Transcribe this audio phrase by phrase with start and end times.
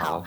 [0.00, 0.24] 好。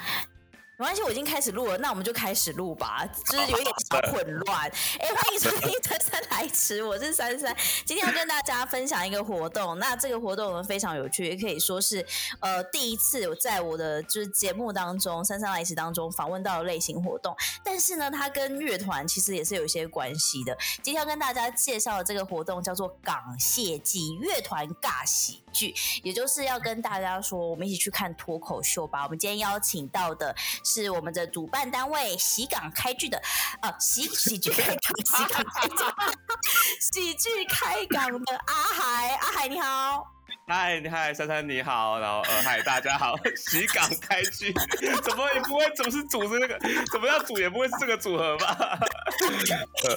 [0.84, 4.70] 没关系，我已经开始录了，那我们就开始录吧， 就是有一点小混乱。
[5.00, 9.80] 哎、欸，欢迎收听姗姗来迟，我是珊珊，今天要跟大家分享一个活动。
[9.80, 12.06] 那这个活动呢非常有趣，也可以说是
[12.42, 17.34] 呃第一次在我的就是节目当中姗姗来迟当中访问到的类型活动。
[17.63, 20.54] 但是呢，它跟乐团其实也是有一些关系的。
[20.81, 25.73] 今天要跟大家介绍的这个活动叫做港谢祭乐团尬喜剧，
[26.04, 29.05] 也就是要跟大家说，我们一起去看脱口秀吧。
[29.05, 30.36] 我们今天邀请到的。
[30.73, 33.21] 是我们的主办单位喜港开剧的
[33.61, 35.67] 呃，喜喜剧开港，喜港开
[36.81, 40.03] 喜剧开港的阿海，阿海你好，
[40.48, 44.51] 嗨，你嗨，珊珊你好，然后呃，嗨，大家好， 喜港开剧，
[45.03, 46.57] 怎么也不会总是组织那个，
[46.91, 48.79] 怎么样组也不会是这个组合吧？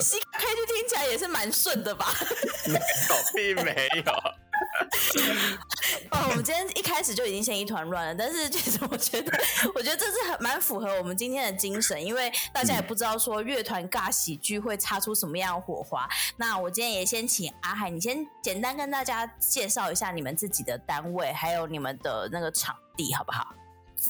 [0.03, 2.13] 喜港开剧听起来也是蛮顺的吧？
[2.69, 4.13] 没有，并没有。
[6.11, 9.33] 哦，我们今天一开始就已经先一团乱了，但是其实我觉得，
[9.75, 16.09] 我觉得这是很蛮符合我们今天的精神，因为大家也不知道说乐团尬喜剧会擦出什么样的火花。
[16.37, 23.55] 那我今天也先请阿海，你先简单跟大家介绍一下你们自己的单位，还有你们的那个场地，好不好？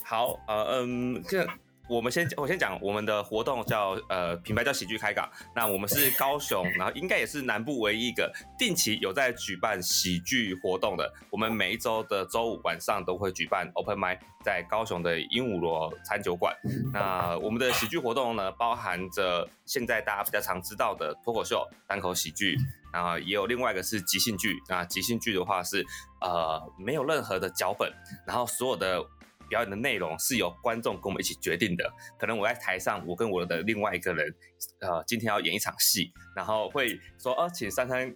[0.05, 1.47] 好，呃，嗯，这。
[1.89, 5.31] 我们先， 我先讲我们的活动叫呃，品牌叫喜剧开港。
[5.55, 11.13] 那我们是高雄，然后应该也是南部唯一一个定期有在举办喜剧活动的。
[11.31, 16.55] 我们每一周的周五晚上都会举办 Open Mic，在高雄的鹦鹉螺餐酒馆。
[16.93, 22.57] 那我们的喜剧活动呢，包含着现在大家比较常知道的脱口秀、单口喜剧，
[22.93, 24.57] 然后也有另外一个是即兴剧。
[24.69, 25.85] 那即兴剧的话是
[26.21, 27.93] 呃，没有任何的脚本，
[28.27, 29.05] 然后所有的。
[29.49, 31.93] 表演的内容是由观众跟我们一起决定的。
[32.19, 34.35] 可能我在台上，我跟我的另外一个人，
[34.81, 38.15] 呃，今天要演一场戏，然后会说，哦，请珊珊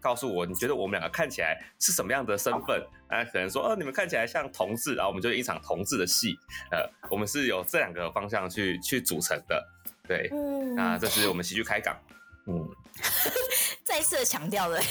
[0.00, 2.82] 告诉我，你觉得我们两个看起来是什么样的身份？
[3.08, 6.36] 啊，可能说，哦，你们看起来像同志，然后我们就演一场同志的戏。
[6.70, 9.66] 呃，我们是有这两个方向去去组成的。
[10.06, 10.28] 对，
[10.74, 11.96] 那这是我们喜剧开港。
[12.46, 12.68] 嗯，
[13.84, 14.80] 再次强调了。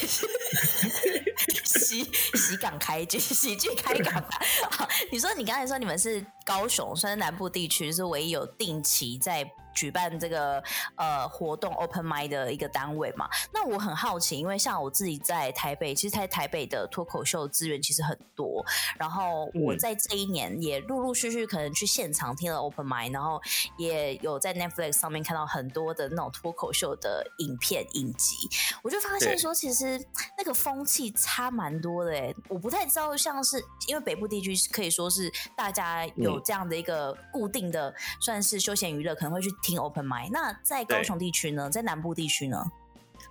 [1.64, 4.38] 喜喜港开剧，喜剧开港啊！
[4.70, 9.50] 好，你说你刚才说你们是高雄，算是南部地区，是唯一有定期在。
[9.72, 10.62] 举办这个
[10.96, 18.66] 呃活动 Open Mic 的一个单位嘛，那我很好奇，因为像我自己在台北，其实在台北的脱口秀资源其实很多，
[18.98, 23.40] 然后我在这一年也陆陆续续可能去现场听了 Open Mic，然后
[23.78, 28.34] 也有在 Netflix 上面看到很多的那种脱口秀的影片影集，
[28.82, 30.04] 我就发现说其实
[30.36, 39.48] 那个风气差蛮多的哎，我不太知道像是因为北部地区可以说是大家有这样的一个固定的算是休闲娱乐，可能会去。
[39.62, 41.68] 听 Open Mic，那在高雄地区呢？
[41.68, 42.64] 在南部地区呢？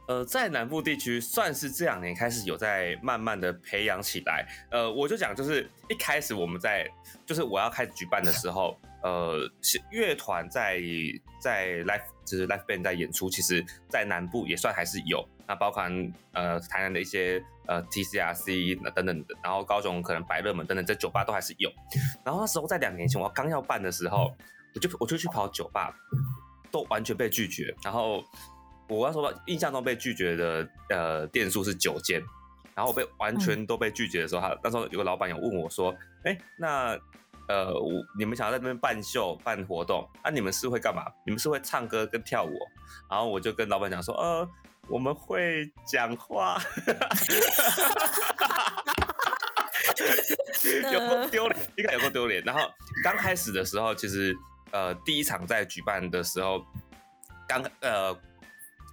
[0.08, 4.48] 呃，在南部地区算是这两年开始有在慢慢的培养起来。
[4.70, 6.88] 呃，我就讲，就是一开始我们在，
[7.26, 9.50] 就是我要开始举办的时候，呃，
[9.92, 10.82] 乐团在
[11.42, 15.28] 在 live 就是 live band 在演出，其实，在南部也算还是有。
[15.48, 15.92] 那包含
[16.34, 21.72] 呃台南的一些呃 TCRC 等等的，然后高雄可能百乐门等等在酒吧都还是有。
[22.24, 24.36] 然后那时候在两年前我刚要办的时候。
[24.72, 25.92] 我就我就去跑酒吧，
[26.70, 27.76] 都完全被拒绝。
[27.84, 28.24] 然后
[28.88, 32.22] 我要说，印象中被拒绝的呃店数是九间。
[32.76, 35.94] 然后我被完全都被拒绝的时候，他那时候有个老板有问我说
[36.24, 36.96] ：“哎，那
[37.50, 41.04] 呃我你们想要在那边办秀办活动，那、啊、你们是会干嘛？
[41.26, 42.54] 你们是会唱歌跟跳舞？”
[43.12, 44.48] 然后我就跟老板讲说：“呃，
[44.88, 46.58] 我们会讲话。
[50.94, 52.42] ”有够丢脸，应该有够丢脸。
[52.44, 52.62] 然后
[53.04, 54.34] 刚开始的时候，其实。
[54.72, 56.64] 呃，第一场在举办的时候，
[57.48, 58.16] 刚呃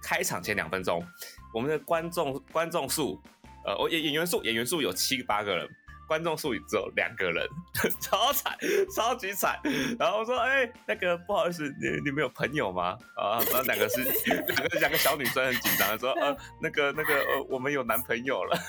[0.01, 1.05] 开场前两分钟，
[1.53, 3.21] 我们的观众观众数，
[3.63, 5.69] 呃，我演演员数演员数有七八个人，
[6.07, 7.47] 观众数只有两个人，
[7.99, 8.57] 超惨，
[8.95, 9.59] 超级惨。
[9.99, 12.97] 然后我说，哎、欸，那个不好意思，你你们有朋友吗？
[13.15, 14.01] 啊，然后两个是
[14.31, 18.57] 两个两个小女生很紧张的说，呃，那个那个呃，我们有男朋友了。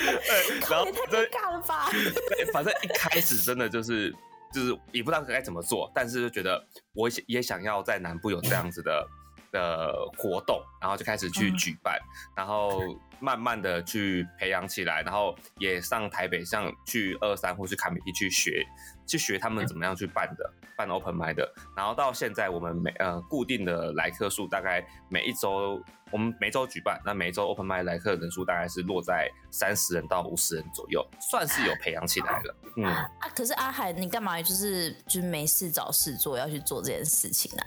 [0.00, 1.88] 对，然后太尴尬了吧？
[1.90, 4.14] 对，反正一开始真的就是。
[4.52, 6.60] 就是也不知道该怎么做，但是就觉得
[6.92, 9.06] 我也想要在南部有这样子的
[9.52, 11.96] 的活动，然后就开始去举办，
[12.34, 12.82] 然后
[13.20, 18.66] 慢慢的去培养起来，然后也上台北，像去二三或去卡米地去学，
[19.06, 25.82] 去学他们怎么样去办的，办 Open Mic 的，然后到现在我们每呃固定的来客数大概每一周。
[26.12, 32.56] 我们每周举办，那每周 Open Mic 来客人数大概是落在三十人到五十人左右，算是有培养起来了。
[32.78, 37.62] 嗯啊，可是阿海，你干嘛就是就是没事找事做，要去做这件事情呢？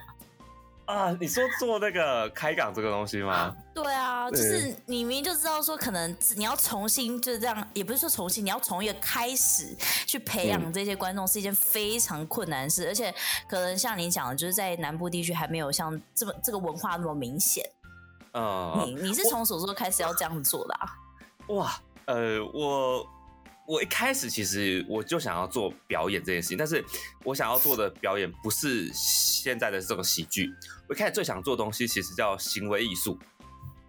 [0.85, 3.55] 啊，你说做那个开港这个东西吗？
[3.73, 9.75] 对啊，就是你明明就知道说，可能你要重新就是这样，也不是说重新，你要从一个开始
[10.05, 13.13] 去培养这些观众是一件非常困难的事，嗯、而且
[13.47, 17.63] 可能像你讲的，就是在南部地区还没有像这么这个文化那么明显。
[18.33, 20.87] 嗯，你你是从什么时候开始要这样子做的啊？
[21.47, 23.07] 哇，呃，我。
[23.65, 26.83] 我一开始其实我就想要做表演这件事情，但是
[27.23, 30.49] 我想要做的表演不是现在的这种喜剧。
[30.89, 33.17] 我一开始最想做的东西其实叫行为艺术，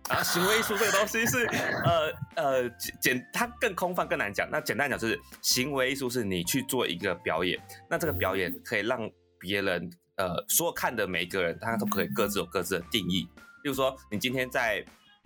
[0.08, 1.44] 啊，行为艺术这个东西是
[1.84, 4.48] 呃呃简，它更空泛更难讲。
[4.48, 7.60] 那简单讲就是行为艺术是你去做一个表演，
[7.90, 9.10] 那这个表演可以让
[9.40, 13.28] 别人呃所有看的每一个人，他都可以各自有各自的定义。
[13.62, 14.84] 比如说你今天在。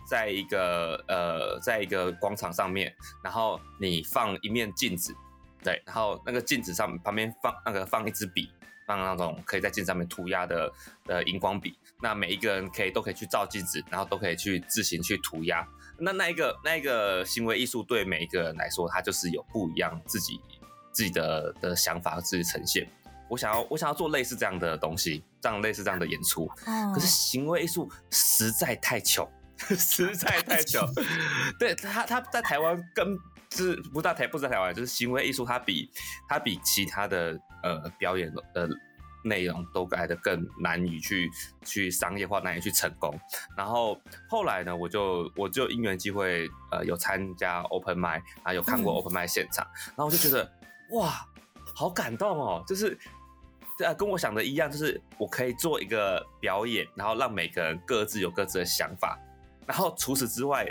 [0.09, 2.91] 在一个呃，在一个广场上面，
[3.23, 5.13] 然后你放一面镜子，
[5.63, 8.49] 对，然后那个镜子上旁边放那个放一支笔，
[8.87, 10.73] 放那种可以在镜子上面涂鸦的
[11.05, 15.63] 呃荧光笔，那每一个人可以都可以去照镜子，然后都可以去自行去涂鸦。
[15.99, 20.41] 那那一个那一个行为艺术对每一个人来说，它就是有不一样自己
[20.91, 22.89] 自己的的想法和自己呈现。
[23.29, 26.49] 我想要我想要做类似这样的东西，这样类似这样的演出，
[26.95, 29.29] 可是行为艺术实在太糗。
[29.77, 30.87] 实在太久，
[31.59, 33.17] 对他，他在台湾跟
[33.49, 35.89] 就是不在台，不在台湾，就是行为艺术，它比
[36.27, 38.69] 它比其他的呃表演的
[39.23, 41.29] 内容都来的更难以去
[41.65, 43.13] 去商业化，难以去成功。
[43.57, 50.49] 然后后来呢，我就我就因缘机会呃有参加 Open Mic 啊，有看过 Open Mic 现场，然后我就觉得
[50.91, 51.27] 哇，
[51.75, 52.97] 好感动哦，就是
[53.83, 59.19] 呃跟我想的一样，就是我可以做一个表演，然后让每个人各自有各自的想法。
[59.69, 60.65] 然后除此之外，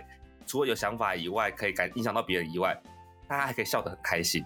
[0.44, 2.76] 除了有想法以外，可以感影响到别人以外，
[3.28, 4.44] 大家还可以笑得很开心。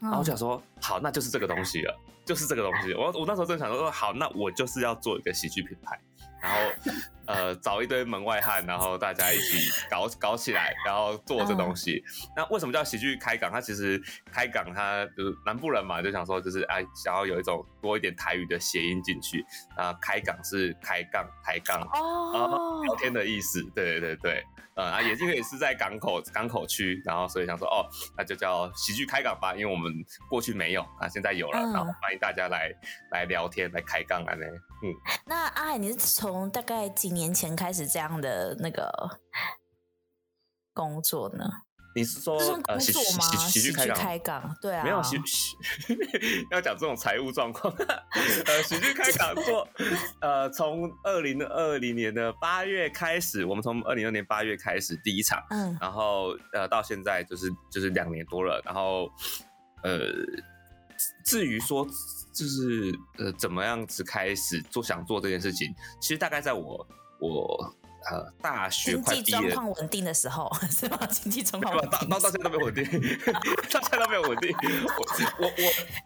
[0.00, 2.00] 然后我想说，好，那就是这个东西了，
[2.30, 2.94] 就是这个东西。
[2.94, 5.98] 我我那时候正想说，好，那我就是要做一个喜剧品牌。
[6.40, 6.92] 然后，
[7.26, 12.04] 呃，找一堆门外汉，然后大家一起搞搞起来，然后做这东西。
[12.36, 13.50] 那为什么叫喜剧开港？
[13.50, 14.00] 它其实
[14.32, 19.44] 开港，它就是南部人嘛，就想说就是哎，想要有一种多一点台语的谐音进去。
[19.76, 23.60] 啊，开港是开杠、抬杠哦，聊天的意思。
[23.74, 24.44] 对对对对。
[24.82, 27.86] 啊，也因为也是在港口港口区，然后所以想说，哦，
[28.16, 29.92] 那就叫喜剧开港吧，因为我们
[30.28, 32.70] 过去没有，啊，现在有了，嗯、然后欢迎大家来
[33.12, 34.46] 来聊天，来开杠啊，呢，
[34.82, 34.94] 嗯。
[35.26, 39.20] 那阿海，你是从大概几年前开始这样的那个
[40.72, 41.44] 工作呢？
[41.92, 42.38] 你是说
[42.68, 43.00] 呃喜剧
[43.38, 44.56] 喜剧开，开港？
[44.60, 45.56] 对啊，没有喜喜
[46.52, 47.74] 要讲这种财务状况。
[47.74, 49.68] 呃，喜剧开港做
[50.20, 59.10] 呃，从二零二零年的八月开始，我们从二零二年八月开始第一场，嗯，然后呃到现在就是就是两年多了，然后
[59.82, 59.98] 呃
[61.24, 61.84] 至于说
[62.32, 65.66] 就是呃怎么样子开始做想做这件事情，
[66.00, 66.86] 其实大概在我
[67.20, 67.74] 我。
[68.10, 71.06] 呃，大学快经济状况稳定的时候 是吧？
[71.06, 72.84] 经济状况到到到现在都没有稳定，
[73.70, 74.52] 到现在都没有稳定。
[75.38, 75.52] 我我我，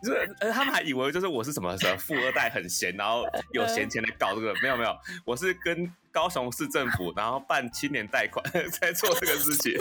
[0.02, 4.54] 就是呃，他们还以为就是我是什么什么富二代，很闲，然后有闲钱来搞这个。
[4.62, 8.44] 没有没有，我是跟高雄市政府，然后办青年贷款
[8.80, 9.72] 在做这个事情。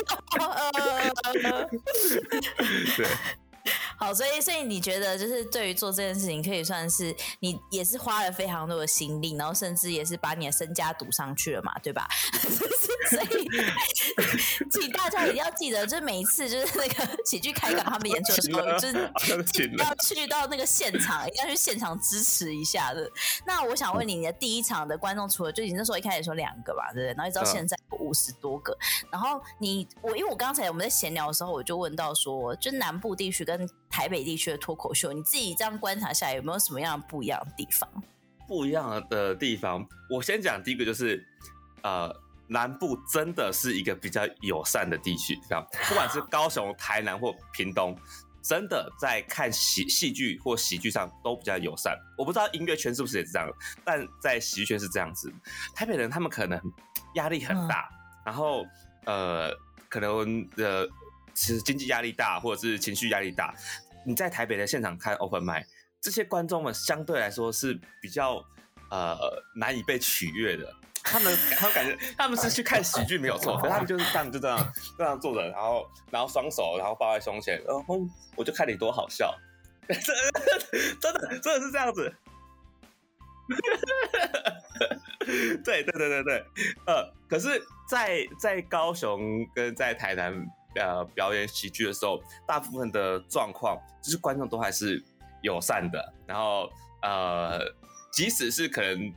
[2.97, 3.07] 对。
[3.97, 12.07] 好，所以所以你觉得就是对于做这件事情，可以算是你也是花了非常多的心力，然后甚至也是把你的身家赌上去了嘛，对吧？
[13.09, 13.49] 所以
[14.69, 19.11] 请大家一定要记得，就是每一次就是那个喜剧开港他们演出的时候， 就是
[19.77, 23.09] 要去到那个现场，一定要去现场支持一下的。
[23.45, 27.07] 那我想问你，你的第一场的观众，除了就你那时候一开始说两个吧，对不对？
[27.07, 28.77] 然后一直到现在五十多个，
[29.11, 37.89] 然后你我因为我刚才我们在闲聊的时候，我就问到说，就南部地区跟台北地区的脱口秀，你自己这样观察下来，有没有什么样不一样的地方？
[38.47, 41.25] 不一样的地方，我先讲第一个，就是
[41.81, 42.13] 呃，
[42.47, 47.97] 南部真的是一个比较友善的地区，这样，不管是高雄、台南或屏东，
[48.41, 51.97] 真的在看喜戏剧或喜剧上都比较友善。
[52.17, 53.49] 我不知道音乐圈是不是也是这样，
[53.83, 55.33] 但在喜剧圈是这样子。
[55.75, 56.59] 台北人他们可能
[57.15, 58.65] 压力很大，嗯、然后
[59.05, 59.51] 呃，
[59.89, 60.87] 可能呃。
[61.35, 63.55] 其实经济压力大，或者是情绪压力大，
[64.05, 65.65] 你在台北的现场看 Open Mic，
[65.99, 68.35] 这些观众们相对来说是比较
[68.91, 69.17] 呃
[69.55, 70.71] 难以被取悦的。
[71.03, 77.99] 他们 他们感觉他们是去看喜剧没有错，可是他们就是他们就这样这样坐着，然后然后双手然后抱在胸前，然后
[78.35, 79.35] 我就看你多好笑，
[79.87, 80.31] 真的
[80.99, 82.11] 真的真的是这样子。
[85.63, 86.43] 对对对对对，
[86.87, 90.33] 呃，可是在，在在高雄跟在台南。
[90.75, 94.99] 呃，表演喜剧的时候，大部分的状况就是观众都还是
[95.43, 96.67] 友善的，然后
[97.03, 97.59] 呃，
[98.11, 99.13] 即使是可能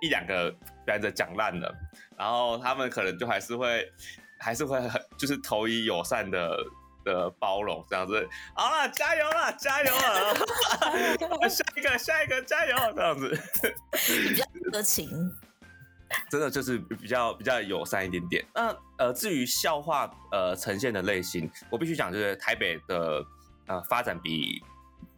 [0.00, 0.50] 一两个
[0.84, 1.74] 表演者讲烂了，
[2.16, 3.90] 然后他们可能就还是会
[4.38, 6.56] 还是会很就是投以友善的
[7.04, 8.28] 的包容这样子。
[8.54, 13.38] 好了，加油了，加油了， 下一个下一个加油这样子，
[14.06, 15.08] 比较热情。
[16.30, 18.42] 真的就是比较比较友善一点点。
[18.54, 23.22] 那呃，至于笑话呃呈现的类型，我必须讲，就是台北的
[23.66, 24.62] 呃发展比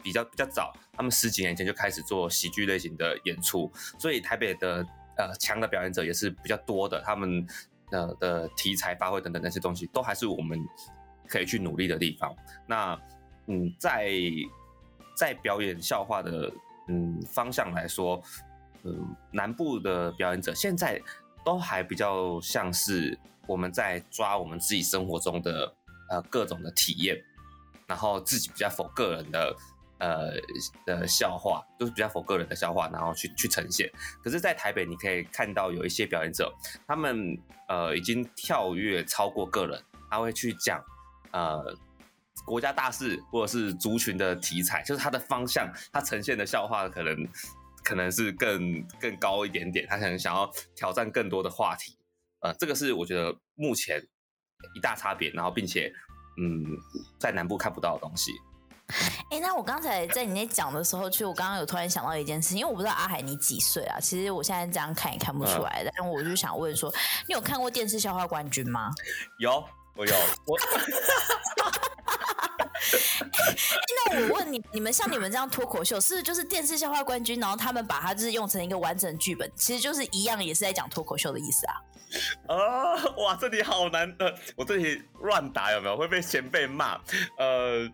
[0.03, 7.01] 比较比较早，他们十几年前就开始做喜剧类型的演出，所以台北的呃强的表演者也是比较多的。
[7.03, 7.47] 他们
[7.91, 10.59] 呃的题材发挥等等那些东西，都还是我们
[11.29, 12.35] 可以去努力的地方。
[12.67, 13.01] 那
[13.47, 14.11] 嗯，在
[15.17, 16.53] 在表演笑话的
[16.89, 18.23] 嗯方向来说。
[18.83, 20.99] 嗯，南部的表演者现在
[21.45, 23.15] 都还比较像是
[23.47, 25.71] 我们在抓我们自己生活中的
[26.09, 27.23] 呃各种的体验，
[27.87, 29.55] 然后自己比较否个人的
[30.01, 30.33] 呃
[30.85, 33.89] 的笑话，都、是比较否个人的笑话，然后去去呈现。
[34.23, 36.53] 可是，在台北你可以看到有一些表演者，
[36.89, 37.39] 他们
[37.69, 39.81] 呃已经跳跃超过个人，
[40.11, 40.83] 他会去讲
[41.31, 41.73] 呃
[42.45, 47.29] 国家大事或者是族群的题材，就是他的方向，他呈现的笑话可能。
[47.83, 51.97] 可能是更更高一点点，他可能想要挑战更多的话题，
[52.41, 53.99] 呃，这个是我觉得目前
[54.77, 55.91] 一大差别，然后并且
[56.39, 56.63] 嗯，
[57.19, 58.33] 在南部看不到的东西。
[59.31, 63.99] 哎、欸，那我刚才在你那讲的时候，其实我刚刚有突然想到一件事情，因为我不知道阿海你几岁啊？
[64.01, 66.93] 其实我现在这样看也看不出来，嗯、但我就想问说，
[67.27, 68.91] 你有看过电视笑话冠军吗？
[69.39, 69.65] 有，
[69.97, 70.15] 我有，
[70.47, 70.59] 我。
[74.07, 77.39] 那我问你，你们像你们这样脱口秀，是不是就是电视笑话冠军？
[77.39, 81.75] 然后他们把它就是用成一个完整剧本，其实就是一样，也是在讲脱口秀的意思啊？
[82.49, 86.99] 啊， 哇，这里好难的，我这里乱答有没有会被前辈骂？
[87.39, 87.89] 呃，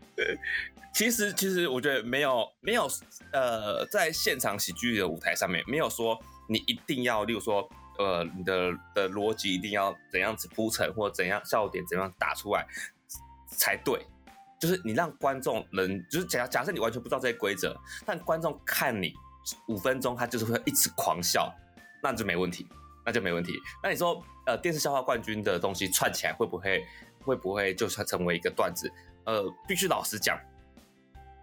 [0.97, 2.89] 其实其实我觉得没有没有，
[3.31, 12.67] 呃，在现场喜剧的舞台上面，没有说你一定要，例如说，呃，你的的逻辑一定要怎样子铺陈，或怎样笑点怎样打出来
[13.47, 14.07] 才对。
[14.59, 19.13] 就是你让观众能，就是假假设你完全不知道这些规则，但观众看你
[19.69, 21.55] 五分钟，他就是会一直狂笑，
[22.03, 22.67] 那就没问题，
[23.05, 23.53] 那就没问题。
[23.83, 26.83] 那你说，呃，电视笑话冠军的东西串起来会不会
[27.21, 28.91] 会不会就算成为一个段子？
[29.27, 30.41] 呃，必须老实讲，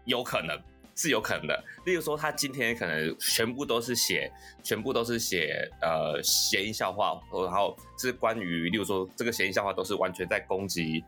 [0.06, 0.60] 有可能
[0.96, 1.64] 是有可能的。
[1.86, 4.32] 例如说，他今天可能全部都是写，
[4.62, 11.04] 全部都是写呃谐音笑话，然后是关于，例如说这个谐音笑话都是完全在攻击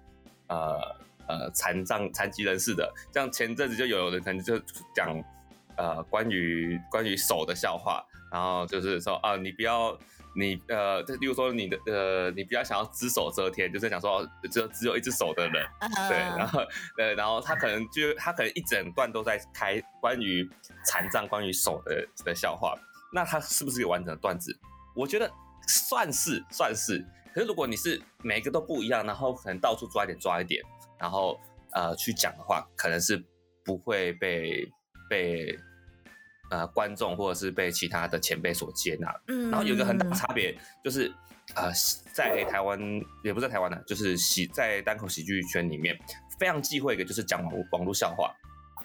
[0.48, 0.80] 呃。
[1.28, 4.60] 呃，残障、残疾人士的，像前阵子就有人可能就
[4.94, 5.20] 讲，
[5.76, 9.98] 呃，关于关于手的笑话，然后就是说啊，你不要，
[10.36, 16.10] 你呃，就例如说你的呃，你比较想要只手遮天，就是想说只有只有一只手的人，uh.
[16.10, 16.60] 对，然后
[16.98, 20.48] 呃，然后他可能就他可能一整段都在开关于
[20.86, 22.78] 残障、关于手的的笑话，
[23.14, 24.54] 那他是不是一个完整的段子？
[24.94, 25.32] 我觉得
[25.68, 30.62] 算是算是，可是如果你是每一个都不一样，然后可能到处抓一点抓一点。
[31.00, 31.40] 然后
[31.72, 33.24] 呃去讲的话，可能是
[33.64, 34.70] 不会被
[35.10, 35.58] 被
[36.50, 39.14] 呃观众或者是被其他的前辈所接纳。
[39.28, 41.14] 嗯，然后有一个很大的差别就是
[41.56, 41.72] 呃
[42.14, 42.80] 在台湾
[43.24, 45.98] 也不在台湾呢，就是喜在单口喜剧圈里面
[46.40, 48.34] 非常忌讳一个就是讲网络网络笑话，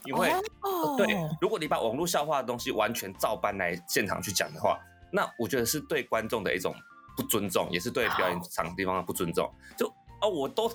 [0.04, 0.30] 因为、
[0.62, 4.78] 哦、对，如果你把网络笑话的东西完全照搬来现场去讲的话，
[5.12, 6.74] 那我觉得是对观众的一种
[7.16, 9.50] 不尊重，也是对表演场地方的不尊重。
[9.76, 9.86] 就
[10.20, 10.70] 哦，我都。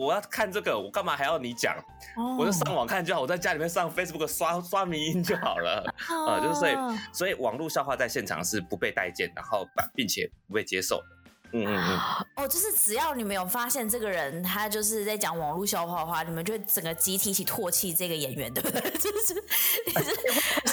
[0.00, 1.76] 我要看这个，我干嘛还要你讲
[2.16, 2.40] ？Oh.
[2.40, 5.84] 我就上网看就好，我在家里面上 Facebook 刷刷迷因就好了。
[6.08, 6.28] 啊、oh.
[6.30, 11.04] 呃，就是所以，所以网络笑话在现场是不被待见，然后并且不被接受的。
[11.52, 11.98] 嗯嗯嗯。
[12.36, 18.80] 哦，oh, 就是只要你们有发现这个人他就是在讲网络笑话的话，你们就会整个集体一起唾弃这个演员，对不对？
[18.92, 19.34] 就是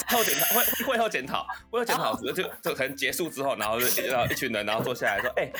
[0.07, 2.31] 后检讨会会后检讨会后检讨，就
[2.61, 5.53] 就可能结束之后，然后就然后一群人然后坐下来说：“哎、欸，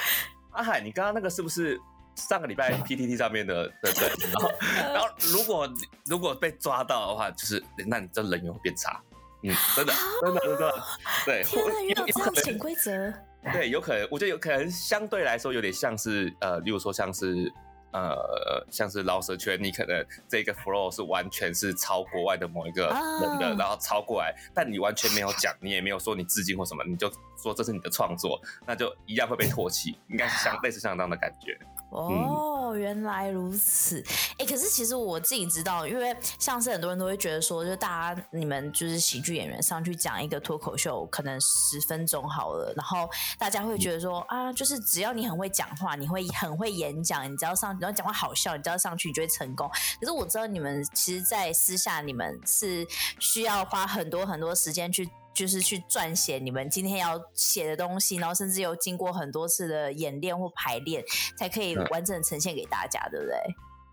[0.51, 1.77] 阿海，你刚刚那个是不是？”
[2.17, 4.51] 上个礼拜 PTT 上面的的对， 然后
[4.93, 5.69] 然后如果
[6.05, 9.00] 如果被抓到的话，就是那你这人缘会变差，
[9.43, 10.83] 嗯，真的真的真的，
[11.25, 13.13] 对，天哪，有这样潜规则？
[13.53, 17.50] 对，有可能，我觉得有可能相对来说有点像是呃，例如说像是
[17.93, 22.88] 呃，像是饶舌圈，你可能这个 flow 是完全是抄国外的某一个
[23.21, 27.09] 人的，然后抄过来，但你完全没有讲，你也没有说你致敬或什么，你就
[27.41, 31.57] 说这是你的创作，那就一样会被唾弃，应该是像 类似像这样的感觉。
[31.89, 34.03] 哦，原来如此。
[34.38, 49.70] 哎、欸，可是其实我自己知道，因为像是很多人都会觉得说，就大家你们就是喜剧演员上去讲一个脱口秀，可能十分钟好了，然后大家会觉得说啊，就是只要你很会讲话，你会很会演讲，你只要上，你只要讲话好笑，你只要上去，你就会成功。
[50.00, 52.86] 可是我知道你们其实，在私下你们是
[53.20, 55.10] 需要花很多很多时间去。
[55.38, 61.03] 就是去撰写你们今天要写的东西，然后甚至有经过很多次的演练或排练，
[61.38, 63.36] 才可以完整呈现给大家，嗯、对不对？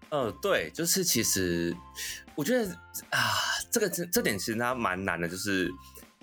[0.09, 1.77] 呃，对，就是其实
[2.35, 2.73] 我觉得
[3.11, 3.19] 啊，
[3.71, 5.71] 这个这这点其实它蛮难的，就是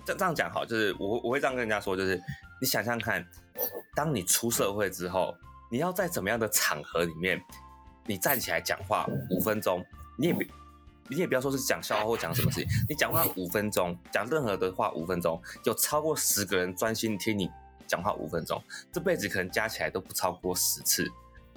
[0.04, 2.20] 这这样讲好，就是我我会这样跟人家说，就是
[2.60, 3.24] 你想想看，
[3.94, 5.32] 当你出社会之后，
[5.70, 7.40] 你要在怎么样的场合里面，
[8.06, 9.84] 你站起来讲话五分钟，
[10.18, 10.44] 你也别。
[11.14, 17.50] 你也不要说是讲笑话或讲什么事情，你讲话 五分钟，讲任何的话五分钟，有超过十个人专心听你
[17.86, 21.06] 讲话五分钟，这辈子可能加起来都不超过十次，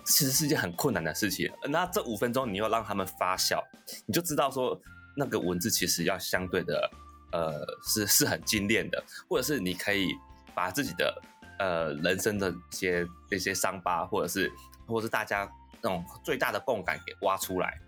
[0.06, 1.52] 其实是一件很困难的事情。
[1.70, 3.64] 那这五分钟你要让他们发笑，
[4.06, 4.80] 你就知道说
[5.16, 6.90] 那个文字其实要相对的，
[7.32, 10.14] 呃，是是很精炼的，或者是你可以
[10.54, 11.22] 把自己的
[11.60, 14.52] 呃人生的一些那些伤疤，或者是
[14.86, 15.50] 或者是大家
[15.82, 17.80] 那种最大的共感给挖出来，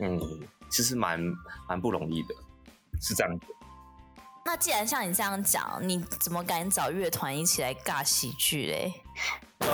[0.00, 0.20] 嗯。
[0.74, 1.20] 其实蛮
[1.68, 2.34] 蛮不容易的，
[3.00, 3.46] 是这样子。
[4.44, 8.92] 那既然像你这样讲，你怎么敢找乐团一起来尬喜剧嘞？
[9.60, 9.68] 呃，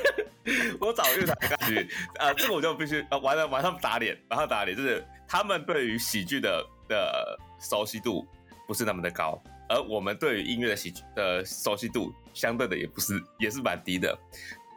[0.80, 8.26] 我找乐团尬喜剧，呃，这个我就必须呃，完了马上打脸，马上打脸，就是他们对于喜剧的的熟悉度
[8.66, 9.38] 不是那么的高，
[9.68, 14.18] 而我们对于音乐的喜剧的熟悉度相对的也不是，也是蛮低的。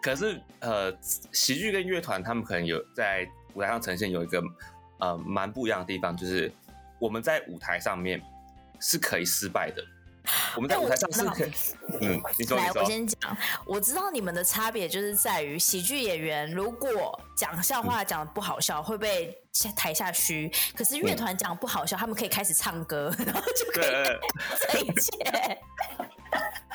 [0.01, 0.93] 可是呃，
[1.31, 4.43] 喜剧跟乐团他们可能有在舞台上呈现有一个。
[5.01, 6.51] 呃，蛮不一样的地方就是，
[6.99, 8.21] 我们在舞台上面
[8.79, 9.83] 是可以失败的。
[10.55, 11.51] 我们在舞台上是可以，
[12.01, 19.35] 嗯，你说，来，我先讲，我知道你们的差别就是在于喜剧演员如果讲笑话讲的不好笑，会被
[19.75, 23.91] 台下嘘，可是乐团讲不好笑，他们可以开始唱歌，然后就可以
[24.59, 25.17] 这一切。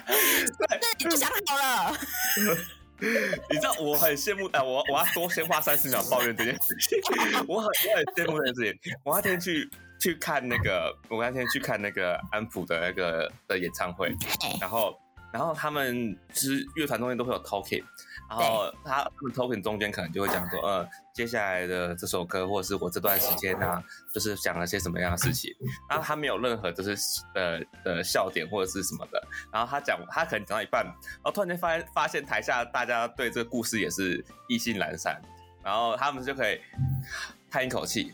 [0.07, 1.97] 对，你就想好了。
[3.51, 6.99] 你知道我很羡慕，哎，我我要多先花三十秒抱怨这件事情。
[7.47, 8.93] 我很我很羡慕这件事情。
[9.05, 9.69] 我那天去
[10.01, 14.13] 去看那个，我那天去看那个安普的那个的演唱会，
[14.61, 14.99] 然后
[15.33, 17.85] 然后他们其实乐团中间都会有 talking。
[18.29, 25.55] 然后他们 talking 中间可能就会讲说，呃，接下来的这首歌或者是我这段时间啊，就是讲了些什么样的事情。
[25.89, 29.23] 然后他没有任何就是呃呃笑点或者是什么的。
[29.53, 35.21] 然后他讲，他可能讲到一半，然后突然间发现发现台下大家对这个故事也是意兴阑珊，
[35.63, 36.61] 然后他们就可以
[37.51, 38.13] 叹一口气。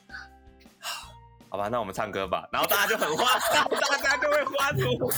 [1.52, 3.26] 好吧，那我们唱歌吧，然后大家就很欢，
[3.78, 5.12] 大家就会欢呼。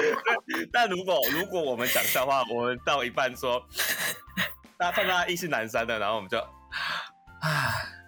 [0.72, 3.62] 但如果如果我们讲笑话，我们到一半说，
[4.78, 6.48] 大家看到意兴阑珊的，然后我们就，啊，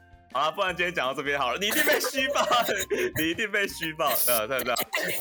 [0.33, 2.43] 好了，不然今天讲到这边好了，你一定被虚报，
[3.21, 4.75] 你一定被虚报，呃，对不对？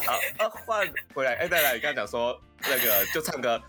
[0.06, 3.62] 好，啊，换回来，哎、欸，对了，你刚才讲说那个就唱歌，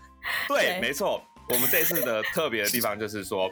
[0.47, 3.51] 对，对没错，我们这一次的特别的地方就是说。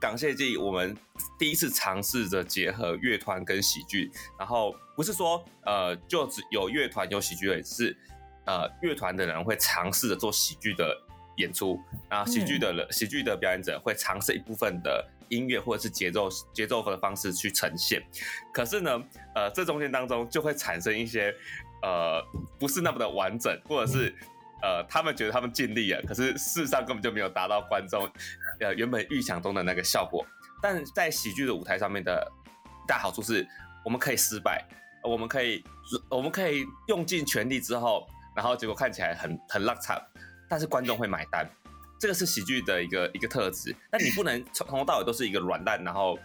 [0.00, 0.96] 港谢祭，我们
[1.38, 7.96] 第一次尝试着结合乐团跟喜剧，然后不是说呃就只有乐团有喜剧而已，是
[8.46, 10.96] 呃乐团的人会尝试着做喜剧的
[11.38, 18.00] 演出，然后喜剧的人、嗯、喜剧的表演者会尝试一部分的音乐或者是节奏节奏的方式去呈现，
[18.52, 19.02] 可是呢，
[19.34, 21.34] 呃这中间当中就会产生一些
[21.82, 22.22] 呃
[22.58, 24.14] 不是那么的完整，或者是。
[24.62, 28.08] 呃，他们觉得他们尽力了，可是事实上根本就没有达到观众
[28.60, 30.26] 呃原本预想中的那个效果。
[30.60, 32.26] 但在喜剧的舞台上面的
[32.86, 33.46] 大好处是，
[33.84, 34.64] 我们可以失败，
[35.04, 35.62] 我们可以
[36.08, 40.00] 我们可以用尽全力之后，然后结果看起来很很烂惨，
[40.48, 41.48] 但是观众会买单，
[42.00, 43.74] 这个是喜剧的一个一个特质。
[43.90, 46.18] 但你不能从头到尾都是一个软烂，然后。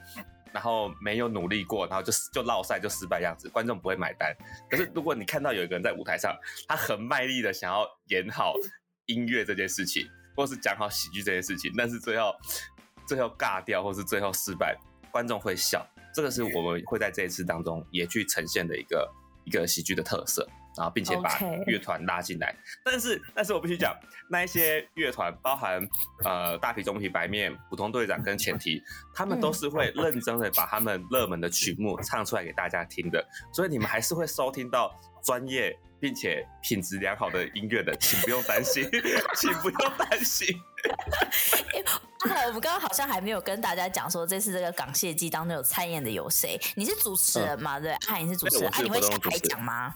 [0.54, 4.34] 然后没有努力过，然后就就落赛就失败样子，观众不会买单。
[4.70, 6.34] 可是如果你看到有一个人在舞台上，
[6.68, 8.54] 他很卖力的想要演好
[9.08, 12.36] 音乐这件事情，或是讲好喜剧这件事情，但是最后
[13.08, 14.78] 最后尬掉，或是最后失败，
[15.12, 15.86] 观众会笑。
[16.14, 19.12] 这个是我们会在这一次当中也去呈现的一个
[19.46, 20.48] 一个喜剧的特色。
[20.78, 23.96] 然后，并且把乐团拉进来.但是，但是我必须讲，
[24.30, 25.88] 那一些乐团，包含
[26.24, 28.82] 呃大皮、中皮、白面、普通队长跟前提，
[29.14, 38.84] 他们都是会认真的把他们热门的曲目唱出来给大家听的，所以你们还是会收听到专业并且品质良好的音乐的，请不用担心，
[39.36, 40.48] 请不用担心。
[42.48, 46.60] 我们刚刚好像还没有跟大家讲说，这次这个港谢季当中有参演的有谁？
[46.76, 47.80] 你是主持人吗？
[47.80, 49.94] 嗯、对，啊，你是主持人，啊，你会下台讲吗？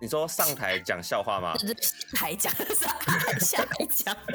[0.00, 1.54] 你说上台讲笑话吗？
[1.54, 1.74] 就是
[2.14, 4.14] 台讲， 上台下台讲。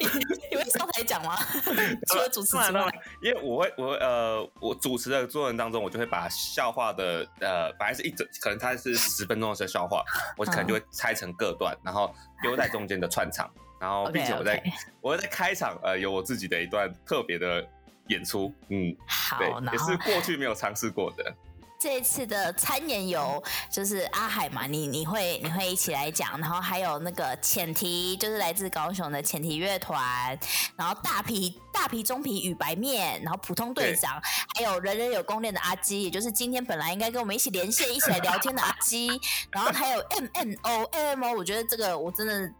[0.00, 0.06] 你
[0.50, 1.36] 你会上台讲吗？
[2.08, 2.90] 除了主持之外，
[3.22, 10.02] 因为我会我呃我主持的过程当中，我就会把笑话的呃本来是一整，可能它是十分钟的笑话，
[10.38, 14.72] 我可能就会拆成各段，然后丢在中间的串场，然后并且我在 okay, okay.
[15.02, 17.62] 我会在开场呃有我自己的一段特别的
[18.08, 21.34] 演出，嗯，好，对，也是过去没有尝试过的。
[21.82, 30.38] 这一次的参演有就是阿海嘛，你你会你会一起来讲，然后还有那个浅提，就是来自高雄的浅提乐团，
[30.76, 34.22] 然后大皮大皮中皮与白面，然后普通队长，
[34.54, 39.08] 还有人人有攻略的阿基，也就是今天本来应该跟我们一起连线一起来聊天的阿基，
[39.50, 42.52] 然后还有 M N O M O，我觉得这个我真的。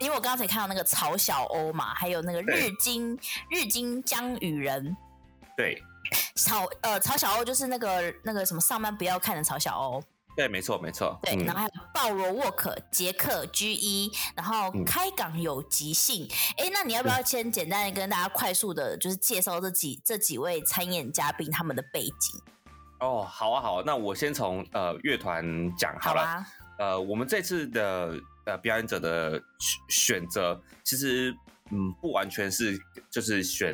[0.00, 3.16] 因为我刚才看到那个曹小欧嘛，还有那个日金
[3.48, 4.96] 日金江雨人，
[5.56, 5.80] 对，
[6.34, 10.02] 曹呃曹小欧就是那个那个什么上班不要看的曹小欧，
[10.36, 22.40] 对，没错没错，对，嗯、然后还有鲍罗沃克杰克 G 一，然后开港有即兴，哎、嗯，那你要不要先简单的跟大家快速的，就是介绍这几这几位参演嘉宾他们的背景？
[23.00, 25.44] 哦，好啊好啊，那我先从呃乐团
[25.76, 26.46] 讲好了，好啊、
[26.78, 28.18] 呃，我们这次的。
[28.44, 29.40] 呃，表演者的
[29.88, 31.32] 选择其实，
[31.70, 32.76] 嗯，不完全是
[33.08, 33.72] 就是选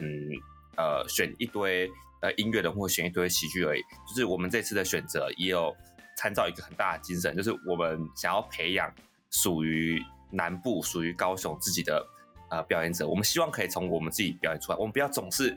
[0.77, 1.91] 呃选一堆
[2.21, 3.83] 呃音乐人或选一堆喜剧而已。
[4.09, 5.75] 就是我们这次的选择也有
[6.17, 8.93] 参照一个很大的精神，就是我们想要培养
[9.31, 12.07] 属于南部、属于高雄自己的
[12.51, 13.07] 呃表演者。
[13.07, 15.57] 我们希望可以从我们自己表演出来，我们不要总是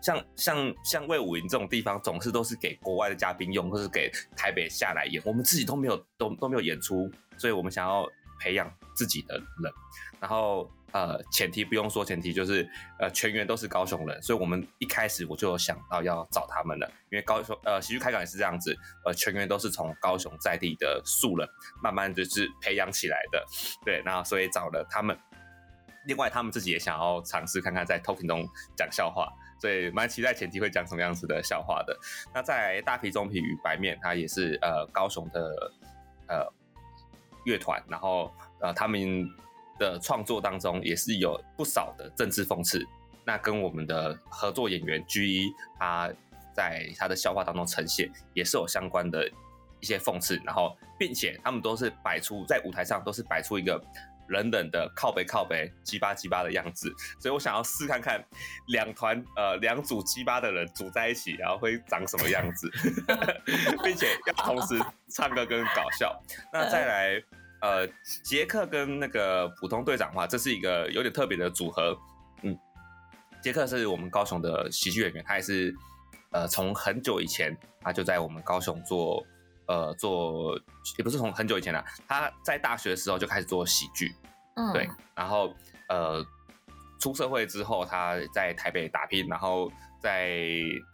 [0.00, 8.06] 像像像魏武营这种地方，总是都是给国外的嘉宾用，或是给台北下来演，我们自己都没有都都没有演出，所以我们想要。
[8.40, 9.72] 培养自己的人，
[10.20, 21.48] 然后呃，前提不用说，前提就是呃，全员都是高雄人，所以我们一开始我就想到要找他们了，因为高雄呃，喜剧开港也是这样子，呃，全员都是从高雄在地的素人，
[21.82, 23.44] 慢慢就是培养起来的，
[23.84, 25.18] 对，那所以找了他们，
[26.06, 29.28] 另外他们自己也想要尝试看看在 Talking 中讲笑话，
[29.60, 31.98] 所以蛮期待前提会讲什么样子的笑话的。
[32.34, 35.72] 那在大皮中皮与白面，他也是呃高雄的
[36.28, 36.52] 呃。
[37.44, 39.00] 乐团，然后呃，他们
[39.78, 42.84] 的创作当中也是有不少的政治讽刺。
[43.24, 46.10] 那跟我们的合作演员 G 一，他
[46.54, 49.30] 在他的笑话当中呈现，也是有相关的
[49.80, 50.40] 一些讽刺。
[50.46, 53.78] 然后，并且他们都是摆出在舞台上，都是摆出一个
[54.28, 56.90] 冷冷的靠背靠背、鸡巴鸡巴的样子。
[57.20, 58.24] 所以我想要试看看
[58.68, 62.70] 两团呃两组鸡巴的人组在一起，然后会长什么样子，
[63.84, 66.18] 并且要同时唱歌跟搞笑。
[66.50, 67.22] 那再 来。
[67.60, 67.86] 呃，
[68.22, 71.98] 杰克跟那个普通队长的话，这是一个有点特别的组合。
[72.42, 72.56] 嗯，
[73.42, 75.74] 杰克是我们高雄的喜剧演员，他也是
[76.30, 79.26] 呃从很久以前他就在我们高雄做
[79.66, 80.56] 呃做，
[80.98, 84.14] 也不是从很久以前啦，他在大学的时候就开始做喜剧，
[84.54, 85.52] 嗯，对，然后
[85.88, 86.24] 呃
[87.00, 89.68] 出社会之后他在台北打拼，然后
[90.00, 90.38] 在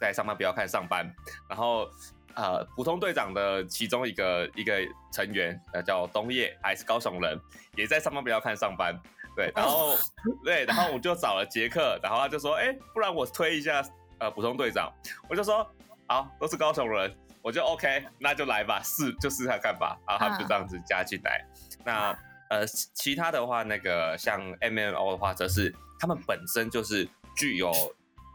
[0.00, 1.07] 在上班不要看上班，
[1.48, 1.87] 然后。
[2.36, 4.80] 呃，普通队长的其中一个一个
[5.12, 7.38] 成员，呃，叫东叶，还是高雄人，
[7.76, 8.94] 也在上班不要看上班，
[9.36, 9.98] 对，然后、哦、
[10.44, 13.84] 对，然后我就找了杰克，然后他就说，哎，不然我推一下，
[14.18, 14.92] 呃，普通队长，
[15.28, 15.64] 我就说，
[16.06, 21.44] 好，都是高雄人，我就 OK，那就来吧，试就试试看吧，然后他们就这样子加进来。
[21.84, 22.18] 那
[22.50, 27.70] 呃，其他的话，那个像 MMO 的话，则是他们本身就是具有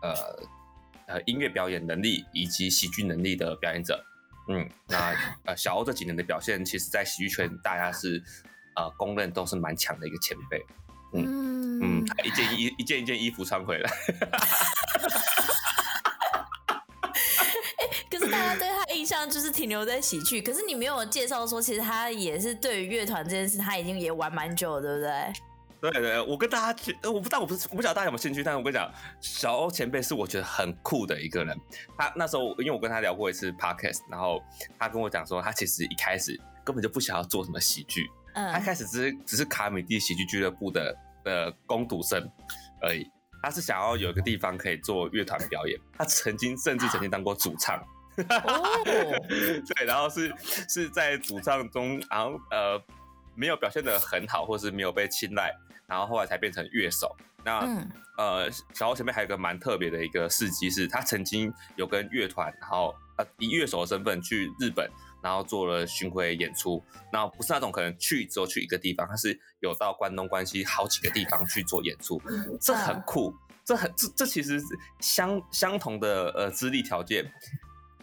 [0.01, 0.13] 呃。
[1.09, 4.05] 呃，音乐表演能力以及喜剧能力的表演者，
[4.47, 8.23] 嗯，那呃，小欧这几年的表现，其实，在喜剧圈大家是
[8.75, 10.63] 呃公认都是蛮强的一个前辈，
[11.15, 13.89] 嗯嗯，一件衣一件一件衣服穿回来，
[18.11, 25.33] 可是大家对他印象就是停留在喜剧，可是你没有介绍说，其实他也是对于乐团这件事，他已经也玩蛮久了，对不对？
[25.81, 31.57] 对对，我跟大家，我不但我不是我不晓得大家有没有兴趣，但是我跟你讲，小欧前辈是我觉得很酷的一个人。
[31.97, 34.43] 他那时候，因为我跟他聊过一次 podcast，然后
[34.77, 42.29] 他跟我讲说，他其实一开始根本就不想要做什么喜剧，嗯，他开始只是只是卡米蒂喜剧俱乐部的的工读生
[42.81, 43.09] 而已。
[43.41, 47.77] 他是想要有一个地方可以做乐团表演，他曾经甚至曾经当过主唱，
[48.17, 50.33] 哦， 对，然后是
[50.67, 52.81] 是在主唱中，然后呃。
[53.35, 55.55] 没有表现的很好，或是没有被青睐，
[55.89, 57.13] 然后后来才变成乐手。
[57.43, 64.89] 那、嗯、呃，小欧前面还有一个蛮特别的一个事迹，是他曾经有跟乐团，然后呃以乐手的身份去日本，
[65.23, 66.83] 然后做了巡回演出。
[67.11, 72.21] 然后不是那种可能去只有去一个地方，他是有到关东、关西好几个地方去做演出，
[72.61, 73.33] 这很酷。
[73.65, 74.65] 这很这这其实是
[74.99, 77.29] 相相同的呃资历条件，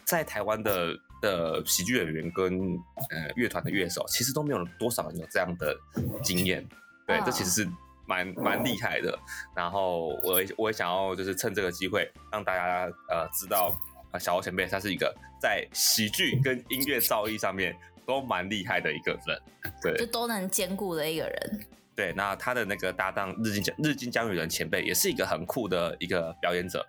[0.05, 0.99] 在台湾的。
[1.23, 5.75] 的喜剧演员跟呃乐团的乐手，其实都没有多少人有这样的
[6.23, 6.63] 经验，
[7.07, 7.69] 对，这其实是
[8.07, 9.19] 蛮蛮厉害的。
[9.55, 13.73] 然后我也我也想要就是趁这个机会让大家呃知道，
[14.13, 19.43] 呃小欧前辈他是一个在喜剧跟音乐造诣上面都蛮厉害的一个人，
[19.83, 21.67] 对，就都能兼顾的一个人。
[21.95, 26.85] 对，那他的那个搭档日金江日金江雨人前辈也是一个很酷的一个表演者。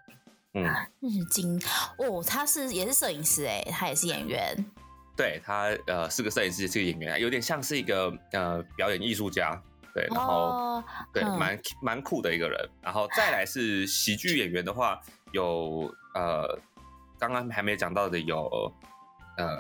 [0.54, 0.66] 嗯，
[1.00, 1.62] 日金
[1.98, 4.66] 哦，他是也是摄影师哎，他也是演员。
[5.16, 9.62] 对他呃是个摄影师，是个演员，有点像是一个呃表演艺术家。
[9.98, 12.70] 对，然后、哦、对，蛮蛮酷的一个人。
[12.84, 16.48] 然后再来是喜剧演员的话，有呃
[17.18, 18.48] 刚刚还没讲到的有
[19.38, 19.58] 呃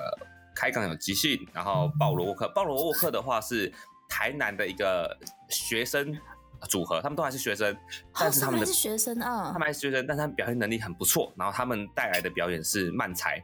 [0.56, 3.74] 开港有即兴，然后鲍罗沃克，鲍罗沃克的话是
[4.08, 5.18] 台南的一个
[5.50, 6.16] 学生
[6.70, 7.76] 组合，他们都还是学生，
[8.14, 11.34] 但是他们的、哦、是学生啊，他们还是学生，但是他们表现能力很不错。
[11.36, 13.44] 然后他们带来的表演是慢才。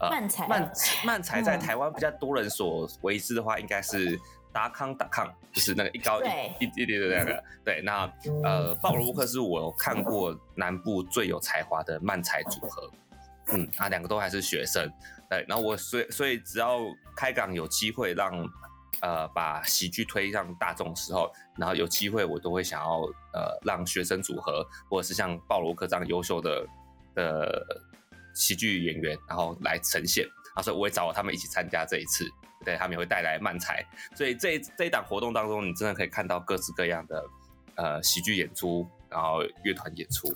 [0.00, 0.72] 呃，慢才，慢
[1.04, 4.18] 慢才在台湾比较多人所为之的话，应该是
[4.52, 7.44] 达康达康，就是那个一高一一一点的那个。
[7.64, 8.10] 对，那
[8.44, 12.90] 呃，鲍罗沃克是我看过南部最有才华的漫才组合。
[13.52, 14.90] 嗯，啊，两个都还是学生。
[15.28, 16.80] 对，然后我所以所以只要
[17.16, 18.32] 开港有机会让
[19.00, 23.00] 呃把喜剧推向大众时候，然后有机会我都会想要
[23.32, 26.66] 呃让学生组合或者是像鲍罗克这样优秀的
[27.14, 27.82] 的。
[28.34, 32.24] 喜剧演员，然后来呈现，然后所以我会找他们一起参加这一次，
[32.62, 33.84] 对，他们也会带来漫才，
[34.16, 37.24] 所以这这一档活动当中，你真的可以看到各式各样的
[37.76, 40.32] 呃喜剧演出，然后乐团演出，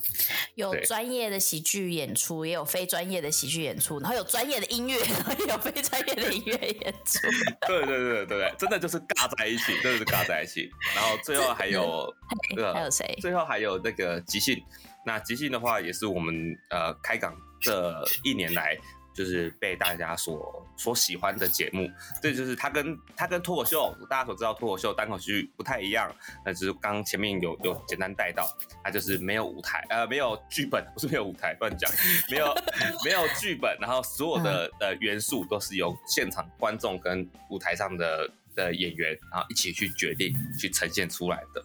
[0.54, 7.20] 有专业的喜剧演出，也有非专业的喜剧演出，然后有专业的音乐，然后也有非专业的音乐演出，
[7.66, 12.12] 对对对对对，真的就是尬在一起，真的是尬在一起，然后最后还有
[12.50, 13.16] 这个还有谁？
[13.20, 14.62] 最后还有那个即兴，
[15.04, 16.34] 那即兴的话也是我们
[16.70, 17.34] 呃开港。
[17.58, 18.76] 这一年来，
[19.16, 26.14] 就是被大家所所喜欢的节目，这就是它跟它跟脱口秀，大家所知道脱口秀单口喜剧不太一样。
[26.44, 28.46] 那就是刚前面有有简单带到，
[28.84, 31.90] 它就是没有舞台，呃，没有剧本，不是没有舞台，乱讲，
[32.30, 32.54] 没有
[33.04, 41.64] 没有剧本，然后所有的呃元素都是由现场观众跟舞台上的的演员，然后一起去决定去呈现出来的。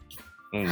[0.53, 0.67] 嗯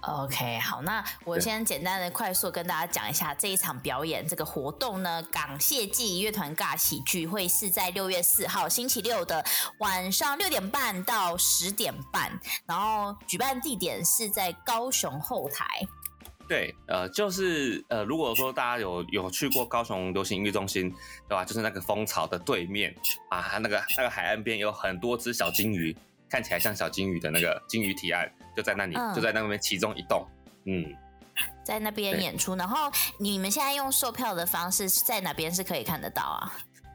[0.00, 5.22] ，OK，好，那我先简单的、快速跟大家讲一下这一场表演这个活动呢。
[5.30, 9.44] 港谢记乐团尬喜剧会是在六月四号星期六的
[9.80, 15.66] 晚上六点半到十点半，然后举办地点是在高雄后台。
[16.48, 20.90] 对，呃，就是呃，如果说大家有有去过高雄流行音乐中心，
[21.28, 21.44] 对吧？
[21.44, 22.96] 就是那个蜂巢的对面
[23.28, 25.94] 啊，那个那个海岸边有很多只小金鱼。
[26.30, 30.26] 看起来像小金鱼的那个金鱼提案，就在那里，嗯、就在那边其中一栋，
[30.64, 30.84] 嗯，
[31.62, 32.56] 在那边演出。
[32.56, 32.90] 然后
[33.20, 36.52] 你们现在用售票的方式，在哪边是可以看得到啊？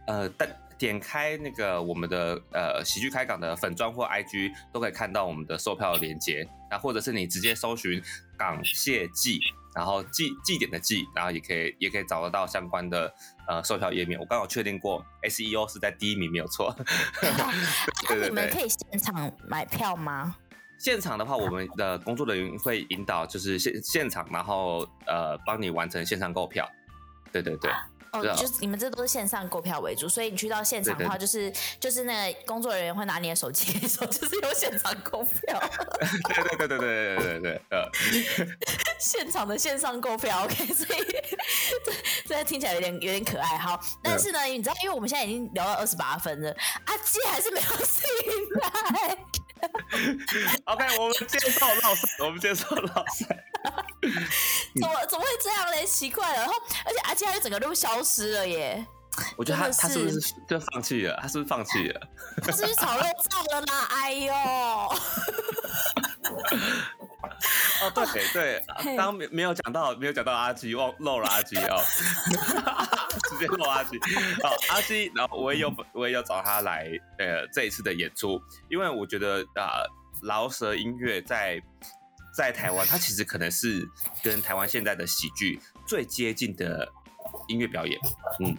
[0.07, 0.45] 呃，但
[0.77, 6.45] 点开那个我们的呃喜剧开港的粉专或 IG，都可以看到我们的售票链接。
[6.69, 8.03] 那或者是你直接搜寻
[8.37, 9.39] 港蟹记，
[9.73, 13.13] 然后祭祭典的祭，然后也可以也可以找得到相关的。
[13.45, 16.73] 呃，售票页面我刚好确定过，SEO 是在第一名，没有错。
[18.09, 20.37] 那你们可以现场买票吗？
[20.79, 26.69] 现场的话，我们的工作人员会引导，就是现现场，然后呃，帮你完成线上购票。
[27.31, 27.71] 对对对。
[28.11, 35.59] 哦，就是你们这都是线上购票为主，所以你去到现场的话，就是就是那个工作人员会拿你的手机，说就是有现场购票。
[36.29, 37.89] 对对对对对对对对呃，
[39.01, 40.99] 现场的线上购票， OK，所以
[41.83, 43.57] 这这听起来有点有点可爱。
[43.57, 46.55] 好，但是呢，你知道，因为我们现在已经聊到二十八分了，
[46.85, 48.03] 阿基还是没有醒
[48.61, 49.17] 来。
[50.65, 53.25] OK，我们接受老师，我们接受老师。
[54.75, 55.85] 怎么怎么会这样嘞？
[55.85, 56.53] 奇怪了，然后
[56.85, 58.85] 而且阿基还整个都消失了耶！
[59.37, 61.15] 我觉得他他是不是就放弃了？
[61.21, 62.01] 他是不是放弃了？
[62.43, 63.87] 他是不是炒肉燥了啦？
[63.91, 64.33] 哎呦！
[67.81, 71.81] 哦，对对，刚刚没没有讲到，没有讲到阿基，忘漏了阿基哦，
[73.29, 73.99] 直接漏阿基。
[74.41, 79.83] 好，阿基，然后我也有我也有找他来呃这一次的演出，因为我觉得啊，
[80.21, 81.61] 饶、呃、舌音乐在。
[82.35, 83.87] 在台湾，它其实可能是
[84.23, 86.91] 跟台湾现在的喜剧最接近的
[87.47, 87.95] 音乐表演，
[88.39, 88.57] 嗯，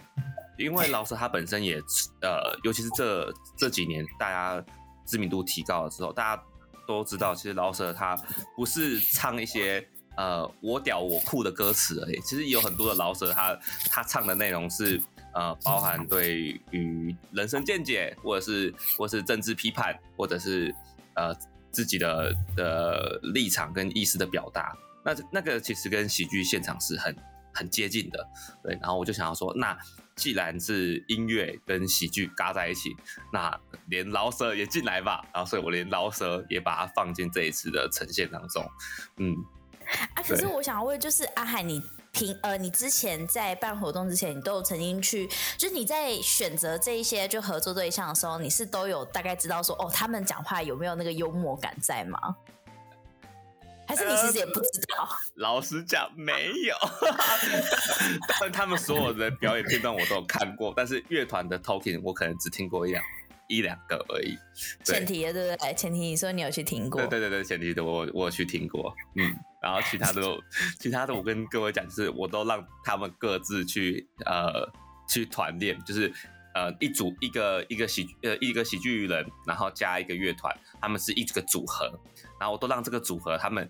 [0.57, 1.75] 因为饶舌它本身也，
[2.21, 4.65] 呃，尤其是这这几年大家
[5.05, 6.43] 知名度提高了之后，大家
[6.87, 8.15] 都知道，其实饶舌他
[8.55, 15.01] 不是唱一些呃我屌我酷的歌词而已，其实有很多的饶舌，他他唱的内容是
[15.33, 20.73] 呃包含对于人生见解，或者是或者是政治批判，或者是
[21.13, 21.35] 呃。
[21.75, 27.13] 自己的的立场跟意识的表达，那那个其实跟喜剧现场是很
[27.53, 28.25] 很接近的，
[28.63, 28.73] 对。
[28.75, 29.77] 然后我就想要说，那
[30.15, 32.95] 既然是音乐跟喜剧嘎在一起，
[33.31, 35.25] 那连饶舌也进来吧。
[35.33, 38.65] 然后，所以我连饶舌也把它放进这一次的呈现当中。
[39.17, 39.35] 嗯，
[40.15, 41.81] 啊，可是我想要问，就是阿海你。
[42.15, 52.17] 平呃，你之前在办活动之前，你都有曾经去，就是你在选择这一些就合作对象的时候，你是都有大概知道说，哦，他们讲话有没有那个幽默感在吗？
[53.87, 55.03] 还是你其实也不知道？
[55.03, 56.75] 呃、 老实讲，没有。
[58.39, 63.03] 但他们所有的表演片段我都有看过，但是乐团的 talking 我可能只听过一两
[63.47, 64.37] 一两个而已。
[64.83, 65.73] 前提的对不对？
[65.75, 66.99] 前提你说你有去听过？
[67.01, 68.93] 对对对对，前提的我我有去听过。
[69.15, 70.21] 嗯，然后其他的
[70.79, 74.67] 其他的我跟各位讲，就是我都让他们各自去呃
[75.07, 76.11] 去团练，就是
[76.55, 81.85] 呃一组一个一个喜呃一个喜剧人，然后加一个乐团，他们是一个组合。
[82.39, 83.69] 然后我都让这个组合他们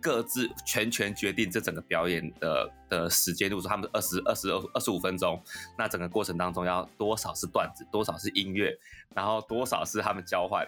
[0.00, 5.42] 各自全权决定这整个表演的的时间，如果说他们二十二十二十五分钟，
[5.76, 8.72] 那整个过程当中要多少是段子，多少是音乐，
[9.14, 10.64] 然后多少是他们交换，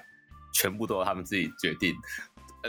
[0.52, 1.94] 全部都由他们自己决定。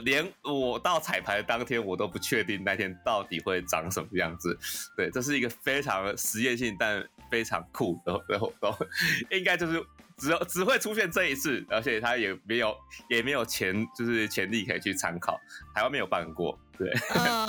[0.04, 4.56] 连我到彩排的当天，我都不确定那天到底会长什么样子。
[4.96, 8.86] 对，这是一个非常实验性但非常酷然后然后然后，
[9.32, 9.84] 应该就是。
[10.20, 12.76] 只只会出现这一次，而且他也没有
[13.10, 15.40] 也没有潜，就是潜力可以去参考，
[15.74, 16.92] 台湾没有办过，对。
[17.16, 17.48] 嗯，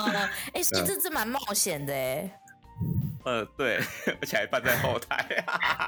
[0.53, 2.39] 哎、欸，这这蛮冒险的哎。
[3.23, 3.77] 呃，对，
[4.21, 5.25] 而且还办在后台。
[5.29, 5.87] 对啊，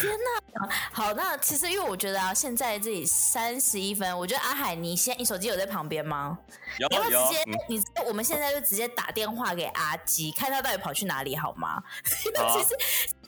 [0.00, 0.68] 天哪！
[0.92, 6.38] 好，那其实因为我觉得啊，现在这里三十一分，我觉得阿海，你现在你手机有在旁边吗？
[6.78, 7.58] 有，要不要直接，有。
[7.68, 11.82] 你我们现在就直接打电话给阿基，看他到底跑去哪里好吗？
[12.36, 12.76] 好啊、其实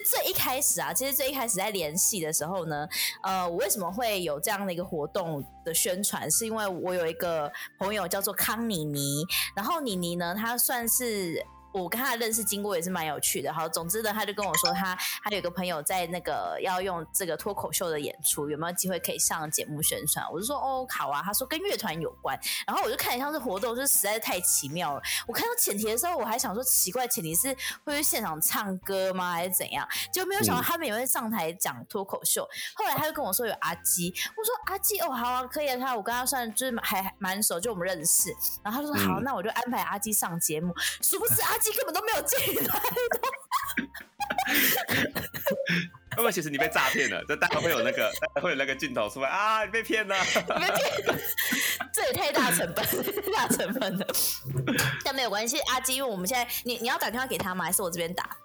[0.05, 2.88] 最一开始啊，其实最一开始在联系的时候呢，
[3.22, 6.29] 呃，我为什么会有这样的一个活动的宣传？
[6.31, 9.24] 是因为我有一个朋友叫做康妮妮，
[9.55, 11.44] 然后妮妮呢，她算是。
[11.72, 20.26] 我跟他的认识经过也是蛮有趣的，好，总之呢，他就跟我说他他有一个朋友在那个要用这个脱口秀的演出，有没有机会可以上节目宣传？
[20.33, 21.22] 我就说哦，好啊。
[21.24, 25.02] 他说跟乐团有关，然后我就看一下这活动，就是实在是太奇妙了。
[25.28, 29.87] 我看到前提的时候，我还想说奇怪，前提是会去现场唱歌吗，还是怎样？
[30.12, 32.48] 就没有想到他们也会上台讲脱口秀。
[32.74, 35.76] 后来他就跟我说有阿基，我说阿基哦，好啊，可以啊。
[35.76, 38.35] 他我跟他算就是还蛮熟，就我们认识。
[38.64, 40.74] 然后他就说好，那我就安排阿基上节目。
[41.00, 41.60] 殊不知阿。
[41.77, 42.75] 根本都没有进来，
[46.11, 47.23] 会不会其实你被诈骗了？
[47.29, 48.11] 这大家会有那个
[48.42, 49.64] 会有那个镜头出来啊！
[49.64, 51.18] 你被骗了，你被骗，
[51.92, 54.07] 这也太大成本，太 大成本了。
[55.05, 57.64] 但没有关系，阿基，因为我们现在你你要打电话给他吗？
[57.64, 58.37] 还是我这边打？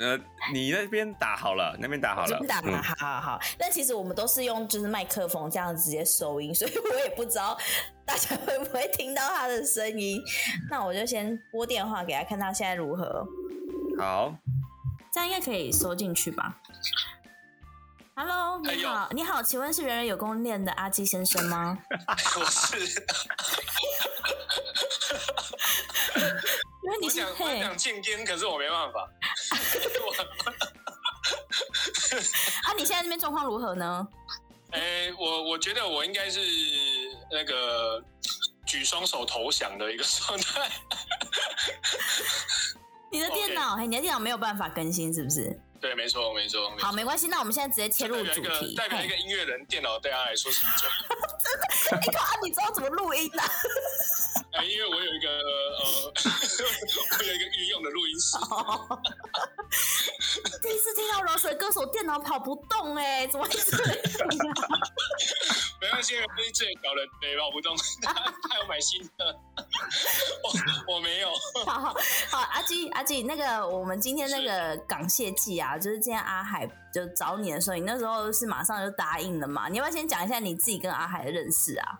[0.00, 0.18] 呃，
[0.52, 3.40] 你那边打好了，那边打好了，这边打嘛，好好好。
[3.58, 7.56] 但其实我们都是用就是麦克风这样直接收音，所以我也不知道
[8.06, 10.18] 大家会不会听到他的声音。
[10.70, 13.26] 那我就先拨电话给他，看他现在如何。
[13.98, 14.34] 好，
[15.12, 16.56] 这样应该可以收进去吧
[18.14, 21.78] ？Hello，你好，你好，请问是人人有功练的阿基先生吗？
[22.40, 23.04] 我是。
[26.84, 29.08] 因为你想我想进天，可是我没办法。
[32.64, 34.06] 啊，你现在这边状况如何呢？
[34.72, 36.40] 哎、欸，我我觉得我应该是
[37.30, 38.02] 那个
[38.66, 40.70] 举双手投降的一个状态。
[43.10, 45.60] 你的电脑，哎 Okay.，你的电脑没有办法更新，是不是？
[45.80, 46.70] 对，没错，没错。
[46.78, 48.74] 好，没关系，那我们现在直接切入主题。
[48.76, 51.16] 代表一个音乐人，电脑对他来说是最重要。
[51.38, 52.06] 真的？
[52.06, 53.42] 你看啊，你知道怎么录音的？
[54.52, 56.10] 哎，因为我有一个呃，
[57.18, 58.36] 我有一个御用的录音室。
[60.60, 63.76] 第一次听到饶舌歌手电脑跑不动，哎，怎么回事？
[65.80, 69.38] 没关系，我是最小的，对，跑不动，他他要买新的。
[70.42, 70.50] 我
[70.94, 71.30] 我没有。
[71.64, 71.94] 好好
[72.30, 79.68] 好，阿基阿基，那个我们今天那个感谢祭啊，就是今天阿海就找你的时候，你那时候是马上就答应了嘛？
[79.68, 81.98] 你要不要先讲一下你自己跟阿海的认识啊？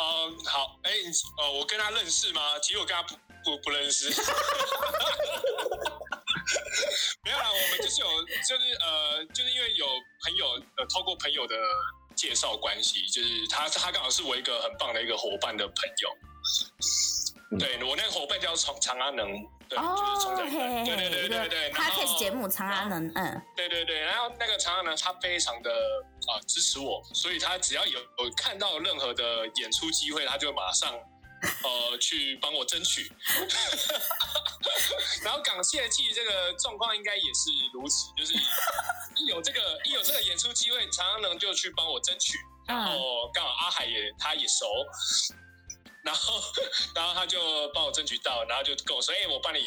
[0.00, 0.96] 嗯、好，哎、欸，
[1.38, 2.58] 呃，我跟他认识吗？
[2.60, 4.08] 其实我跟他不不不认识。
[7.24, 8.06] 没有啦，我们就是有，
[8.48, 9.86] 就是呃，就是因为有
[10.24, 11.56] 朋友呃，透过朋友的
[12.14, 16.16] 介绍关系，就是他他刚好是我一个很棒的一个伙伴的朋友。
[17.56, 19.26] 对，我那个伙伴叫长长阿能，
[19.68, 20.50] 对，就是从对
[20.84, 25.70] 对对对对，他开始节目长安能，嗯，对对对，然后那个长安能他非常的
[26.26, 33.10] 啊支持我，所以他只要有有看到任何的演出机会，他就马上呃去帮我争取。
[35.24, 38.34] 然后港谢祭这个状况应该也是如此，就是
[39.16, 44.66] 一有这个 一有这个演出机会，长阿能就去帮我争取，然后刚好阿海也他也熟。
[46.08, 46.40] 然后，
[46.94, 47.38] 然后他就
[47.74, 49.58] 帮我争取到，然后就跟我说：“哎、欸，我帮你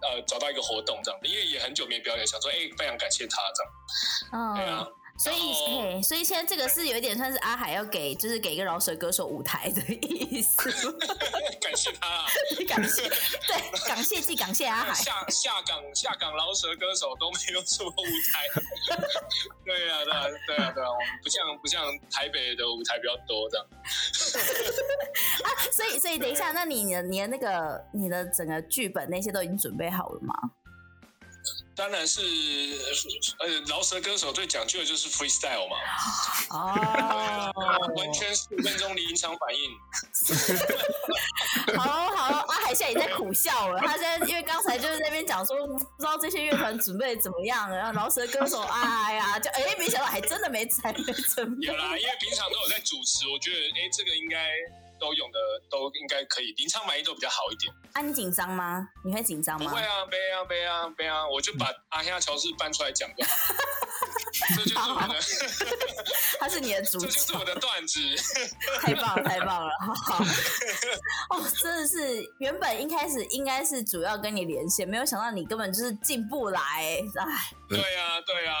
[0.00, 3.72] 呃找到一个活动这样，因为也很久没表演，想说哎、欸，非常感谢他这样。”
[4.32, 4.86] 嗯，对啊。
[5.20, 10.56] 所以，嘿，所以现在这个是有一点算是阿海要给，就是给一个饶舌歌手舞台的意思。
[11.60, 12.24] 感谢他、啊，
[12.66, 13.06] 感谢，
[13.46, 14.94] 对，感谢即，感谢阿海。
[14.94, 18.48] 下下岗下岗饶舌歌手都没有什么舞台。
[19.62, 23.66] 对啊，对啊，对啊，对啊，我们不像不像台北的舞台比较多这样。
[25.44, 30.34] 啊，所以所以等一下，那你的你的那个你的整个剧本那些都已经准备好了吗？
[31.76, 32.20] 当然是，
[33.38, 35.76] 呃，饶舌歌手最讲究的就是 freestyle 嘛。
[36.50, 37.50] 哦，
[37.96, 39.78] 完全十五分钟临场反应。
[41.78, 43.80] 好好，阿海现在已经在苦笑了。
[43.80, 51.66] 他现在因为刚才就是在那边讲说，不知道这些乐团准备怎么样，然后饶舌歌手 哎呀，就哎，没想到还真的没才没准备。
[51.66, 54.50] 有啦，因为平常都有在主持，我觉得哎，这个应该。
[55.00, 55.38] 都用的
[55.70, 57.72] 都应该可以，临场反应都比较好一点。
[57.94, 58.86] 啊，你紧张吗？
[59.04, 59.68] 你会紧张吗？
[59.70, 63.30] 不会啊，没啊，没啊，没啊，我就把阿黑亚乔治搬出来讲就好。
[64.56, 65.20] 这就是我的，
[66.38, 68.00] 他是你的主角，这就是我的段子。
[68.80, 69.72] 太棒了，太棒了！
[69.80, 70.24] 好，
[71.30, 77.00] 哦，真的是，原本一开始应该是主要跟你连线，没有想到你根本就是进不来，哎。
[77.68, 78.54] 对啊，对啊。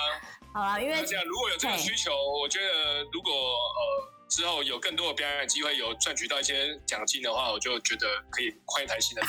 [0.52, 2.10] 好啊，因为这样如果有这个需求，
[2.42, 4.19] 我觉得如果呃。
[4.30, 9.22] 之后有更多的表演机会，有赚取到一些奖金的话，我就觉得可以换一台新的。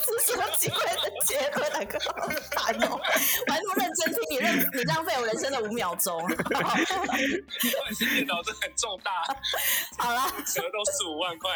[0.00, 1.68] 是什么机会的结合？
[1.70, 2.98] 哪个好烦哦！
[3.46, 6.20] 我还那么认真听你，认你浪费我人生的五秒钟。
[6.22, 6.34] 换
[7.94, 9.10] 新电脑这很重大。
[9.98, 11.50] 好了，折都四五万块。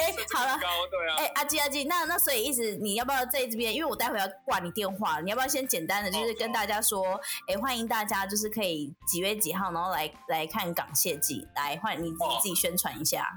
[0.00, 0.58] 哎、欸，好了，
[0.90, 1.16] 对啊。
[1.18, 3.74] 哎、欸，阿基阿基，那那所以意思你要不要在这边？
[3.74, 7.14] 因为我待会要挂你电话，你要不要先简单的，就是跟大家说，
[7.48, 11.80] 哎、欸，欢迎大家，就是可以几月几号，然后来来看港谢祭，来。
[11.94, 13.28] 你自己自己宣传一下。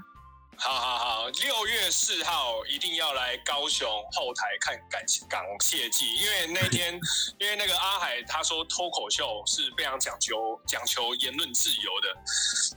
[0.62, 7.00] 好好好，六月四号一定要来高雄后台看感感谢祭，因为那天
[7.40, 12.08] 因为那个阿海他说脱口秀是非常讲究讲求言论自由的，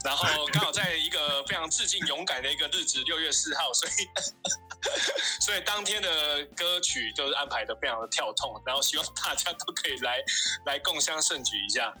[0.02, 3.92] 然后刚好在一个非常致敬勇敢的一个日子， 六月四号，所以
[5.44, 10.22] 所以当天的歌曲就是安排的非常的跳痛，然后希望大家都可以来
[10.64, 11.92] 来共襄盛举一下。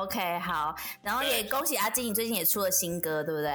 [0.00, 3.52] OK，好，然后也恭喜阿金，你最近也出了新歌，对不对？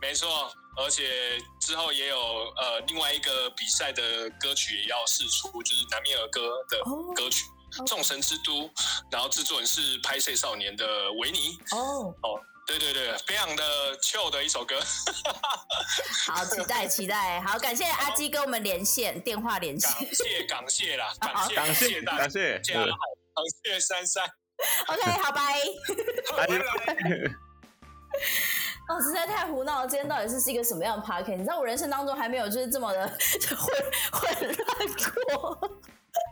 [0.00, 2.18] 没错，而且之后也有
[2.56, 6.78] 呃另外一个比赛的歌曲也要试出，就是南面儿歌的
[7.14, 7.44] 歌曲
[7.86, 8.06] 《众、oh.
[8.06, 8.62] 神之都》，
[9.10, 11.58] 然后制作人是拍摄少年的维尼。
[11.72, 14.80] 哦哦，对对对，非常的 chill 的一首歌。
[16.26, 19.90] 好，期待期待，好，感谢阿基跟我们连线，电话连线。
[19.90, 24.24] 感谢感谢啦， 感谢感谢感谢，感谢珊珊。
[24.88, 25.60] OK，好拜。
[26.36, 26.58] 拜拜。
[28.88, 29.86] 哦，实在太胡闹了！
[29.86, 31.32] 今天到底是是一个什么样的 party？
[31.32, 33.06] 你知道我人生当中还没有就是这么的
[33.54, 33.68] 混
[34.12, 34.66] 混乱
[35.30, 35.70] 过。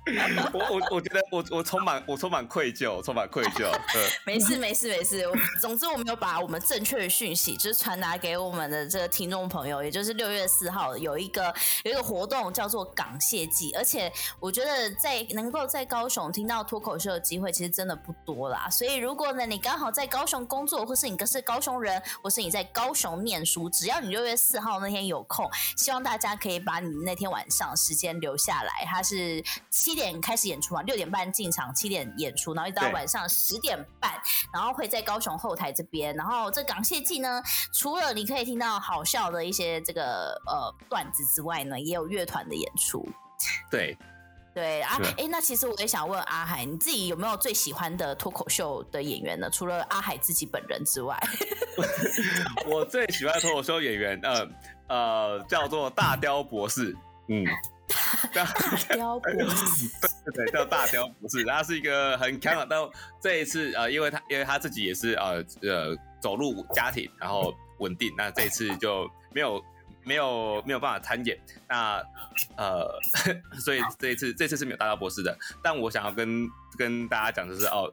[0.52, 3.70] 我我我觉得我我充满我充满愧疚，充满愧疚。
[4.24, 5.24] 没事没事没事，
[5.60, 11.52] 总之我们有把我们正确的讯息，就是传达给我们的这个听众朋友，也就是六月四号有一个
[11.82, 18.68] 有一个活动叫做港谢祭，而且我觉得在能够在高雄听到脱口秀的机会，其实真的不多啦。
[18.70, 28.84] 所以如果呢你刚好在高雄工作，或是你是高雄人，或是你在高雄念书，只要你六月四号那天有空，希望大家可以把你那天晚上时间留下来。
[28.86, 34.12] 它是七点开始演出嘛，六点半进场，七点演出，然后一直到晚上十点半，
[34.52, 36.14] 然后会在高雄后台这边。
[36.14, 37.42] 然后这港谢祭呢，
[37.72, 43.08] 除了你可以听到好笑的一些这个呃段子之外呢，也有乐团的演出。
[43.70, 43.96] 对，
[44.54, 49.48] 对啊，哎，那其实我也想问阿海，你自己有没有最喜欢的脱口秀的演员呢？
[49.50, 51.18] 除了阿海自己本人之外，
[52.68, 54.48] 我最喜欢脱口秀演员，呃
[54.88, 56.94] 呃，叫做大雕博士，
[57.28, 57.44] 嗯。
[58.34, 58.44] 大
[58.88, 59.88] 雕博士，
[60.34, 62.66] 对对，叫大雕博士，他是一个很强的。
[62.68, 62.80] 但
[63.20, 69.64] 这一次，呃，因为他因为他自己也是呃呃走入家庭，然后稳定，那这一次就没有
[70.04, 71.38] 没有没有办法参演。
[71.68, 72.02] 那
[72.56, 72.86] 呃，
[73.60, 75.36] 所以这一次这一次是没有大雕博士的。
[75.62, 77.90] 但我想要跟跟大家讲的是，哦，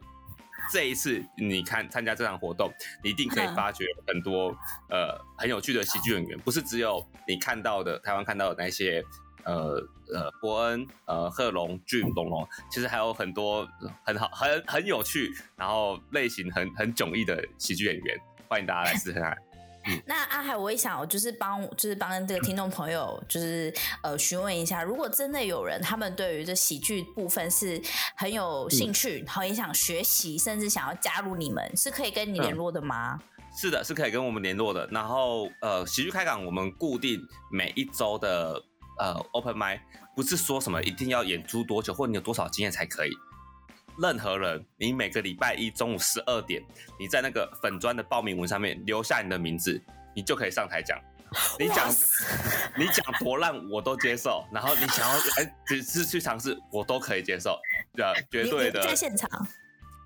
[0.72, 2.70] 这一次你看参加这场活动，
[3.02, 4.48] 你一定可以发掘很多
[4.90, 9.02] 呃很有趣的喜剧演员，不是只有你看到的台湾看到的那些。
[9.44, 9.80] 呃
[10.14, 13.66] 呃，伯恩、呃贺龙、俊龙龙，其实还有很多
[14.04, 18.16] 很好、很很有趣，然后类型很很迥异的喜剧演员，
[18.48, 19.36] 欢迎大家来试试看。
[19.86, 23.70] 嗯、那阿海，我也想，就是帮，就是帮这个听众朋友，就是
[24.02, 27.78] 呃询问一下，如果真的有人，他们对于这喜剧部分是
[28.16, 33.18] 很有兴趣，然后也想学习，甚至想要加入你们，是可以跟你联络的吗？
[33.20, 34.86] 嗯、是的，是可以跟我们联络的。
[34.90, 37.20] 然后呃，喜剧开港，我们固定
[37.50, 38.62] 每一周的。
[38.98, 39.80] 呃，open mic
[40.14, 43.10] 不是说什么一定要演出多久，或你有多少经验才可以。
[43.98, 46.62] 任何人，你每个礼拜一中午十二点，
[46.98, 49.80] 你在那个粉砖的报名文上面留下你的名字，
[50.14, 50.98] 你就可以上台讲。
[51.58, 51.90] 你讲，
[52.76, 54.44] 你讲多烂我都接受。
[54.52, 57.58] 然后你想要哎，只是去尝试，我都可以接受。
[57.92, 58.80] 对啊，绝对的。
[58.82, 59.28] 在现场，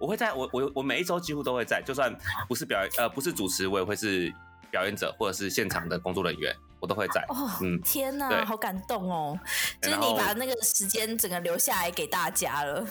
[0.00, 2.14] 我会在我我我每一周几乎都会在，就算
[2.48, 4.32] 不是表演呃不是主持，我也会是
[4.70, 7.24] 表演者或者是现场的工作人员，我都会在。
[7.28, 9.38] 哦，嗯，天哪，好感动哦！
[9.80, 12.86] 就是你把那个时间整个留下来给大家了。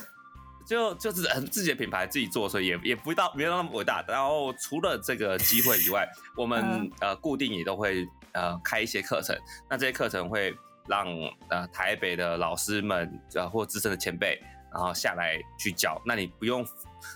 [0.66, 4.04] 就就是自己的品牌自己做，所以也也不到没有那么伟大。
[4.06, 6.06] 然后除了这个机会以外，
[6.36, 9.34] 我们、嗯、呃固定也都会呃开一些课程。
[9.70, 10.54] 那这些课程会
[10.86, 11.08] 让
[11.50, 14.38] 呃台北的老师们呃或资深的前辈，
[14.74, 16.02] 然后下来去教。
[16.06, 16.68] 那你不用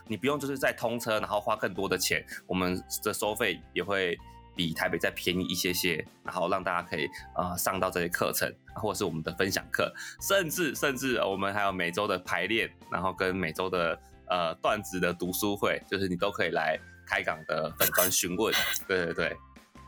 [0.08, 4.18] 你不用就是在通车，然后花更多的钱，我们的收费也会。
[4.56, 18.54] 比台北再便宜一些些，然后让大家可以呃上到这些课程，或者是我们的分享课，甚至甚至我们还有每周的排练，然后跟每周的呃段子的读书会，就是你都可以来开港的粉专询问，
[18.88, 19.38] 对对对。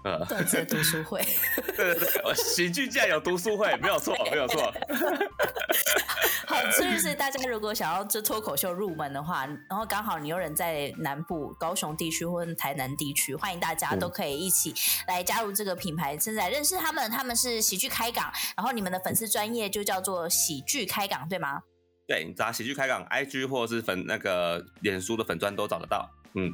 [0.03, 1.25] 呃，段子读书会，
[1.77, 4.73] 对对对，喜剧竟然有读书会，没有错，没有错。
[6.45, 14.73] 好，所以是 大家如果想要这脱口秀入门的话，然后刚好你有人在南部高雄地区或者台南地区，欢迎大家都可以一起
[15.07, 21.63] 来加入这个品牌，现在认识他们，他们是喜剧开港，然后你们的粉丝专业就叫做喜剧开港，对吗？
[22.05, 26.09] 对，你找喜剧开港 IG 或者是粉那个脸书的粉钻都找得到。
[26.35, 26.51] 嗯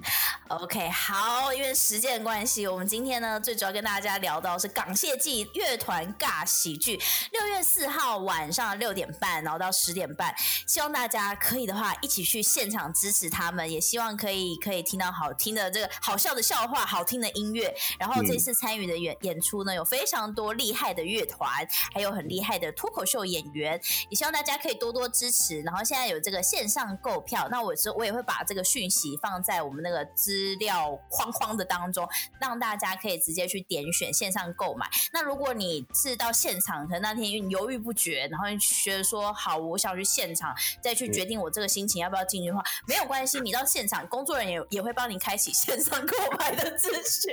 [0.49, 6.99] ，OK，好，因为时间关系，我们今天呢最主要跟大家聊到是港谢记乐团尬喜剧，
[7.31, 10.35] 六月四号晚上六点半，然后到十点半，
[10.67, 17.73] 希望大家可以的话一起去现场支持他们，也希望可以可以听到好听的这个好笑的笑话，好听的音乐。
[17.97, 21.49] 然后这次参与的演演出呢，有非常多厉害的乐团，
[21.93, 25.61] 还有很厉害的脱口秀演员，也希望大家可以多多支持。
[25.61, 29.68] 然后现在有这个线上购票，那我我也会把这个讯息放在。
[29.69, 32.09] 我们那个资料框框的当中，
[32.41, 34.89] 让大家可以直接去点选线上购买。
[35.13, 47.31] 那如果你是到现场，可能那天你犹豫不决，然后你觉得说好，我想去现场再去决定我这个心情要不要进去的话，没有关系，你到现场，工作人员也也会帮你开启线上购买的资讯。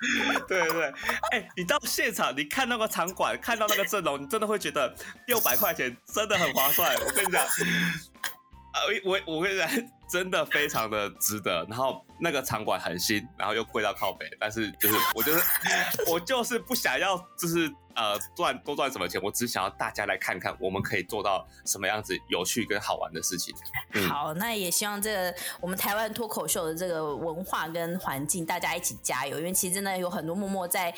[0.46, 0.84] 对对对，
[1.30, 4.94] 哎、欸，你到现场，你看那个场馆，看到那个阵容，你真的会觉得
[5.26, 6.94] 六百块钱真的很划算。
[6.94, 9.68] 我跟你讲，啊，我我跟你讲。
[10.08, 15.42] 真的非常的值得，然后那个场馆很新，然后又贵到靠北，但是就是我就是
[16.10, 23.54] 我就是不想要就是呃赚多赚什么钱，我只想要大家来看看我们可以做到什么样子有趣跟好玩的事情。
[23.92, 30.94] 嗯、好，那也希望这个我们台湾脱口秀的这个文化跟环境，大家一起加油，因为其实真的有很多默默在。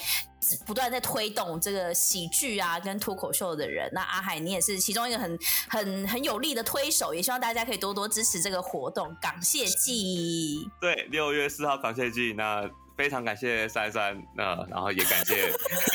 [0.64, 5.38] 不断在推动这个喜剧啊，跟脱口秀的人，那阿海你也是其中一个很
[5.68, 8.99] 很很有力的推手，也希望大家可以多多支持这个活动。
[9.20, 15.53] 港谢祭，对，六月四号港谢祭，那非常感谢珊珊，那然后也感谢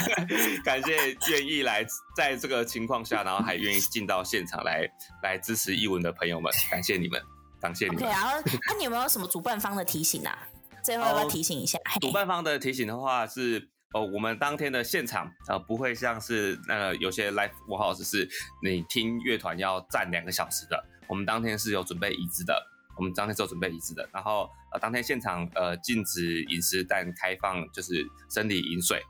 [0.63, 1.85] 感谢愿意来
[2.15, 4.87] 在这个情况下，然后还愿意进到现场来
[5.23, 7.21] 来支持艺文的朋友们，感谢你们，
[7.61, 7.99] 感谢你们。
[7.99, 8.33] 对啊，
[8.67, 10.47] 那你有没有什么主办方的提醒啊？
[10.83, 11.77] 最后要不要提醒一下？
[11.77, 13.69] 哦、 主办方的提醒的话是。
[13.93, 18.27] 哦，我们当天的现场呃不会像是那个有些 live house 是
[18.61, 22.61] 你听乐团要站两个小时的，我们当天是有准备椅子的，
[22.95, 29.01] 我们当天是有准备椅子的，然后呃当天现场呃禁止饮食但开放就是生理饮水，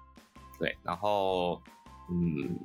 [0.60, 1.62] 对，然后
[2.10, 2.58] 嗯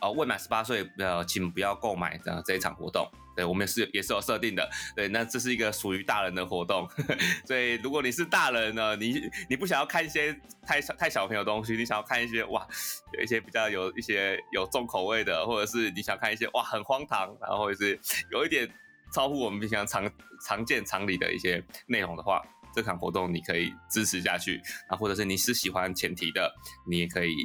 [0.00, 3.10] 呃未满十八岁呃请不要购买的这一场活动。
[3.34, 4.68] 对，我们也是也是有设定的。
[4.94, 6.86] 对，那这是一个属于大人的活动，
[7.48, 12.68] 所以如果你是大人呢，你你不想要看一些太小太小朋友的东西，你想要看一些哇，
[13.16, 17.98] 有一些比较有一些有重口味的，或者是你想看一些哇很荒唐，然后或者是
[18.30, 18.70] 有一点
[19.12, 20.10] 超乎我们平常常
[20.46, 22.42] 常见常理的一些内容的话，
[22.74, 24.60] 这场活动你可以支持下去。
[24.88, 26.52] 啊，或者是你是喜欢前提的，
[26.86, 27.36] 你也可以，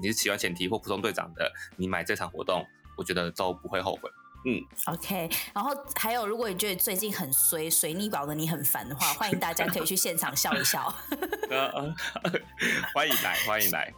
[0.00, 2.64] 你是喜欢前提或普通队长的，你买这场活动，
[2.96, 4.10] 我觉得都不会后悔。
[4.44, 10.92] 嗯，OK，然后还有，如果你觉得最近很衰，水逆搞得你很烦的话，欢迎大家可以去现场笑一笑。
[12.94, 13.92] 欢迎来，欢迎来。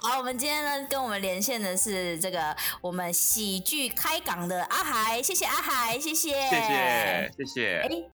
[0.00, 8.04] 好，我们今天呢，跟我们连线的是这个我们喜剧开港的阿海，谢谢阿海，谢谢，谢谢，谢谢。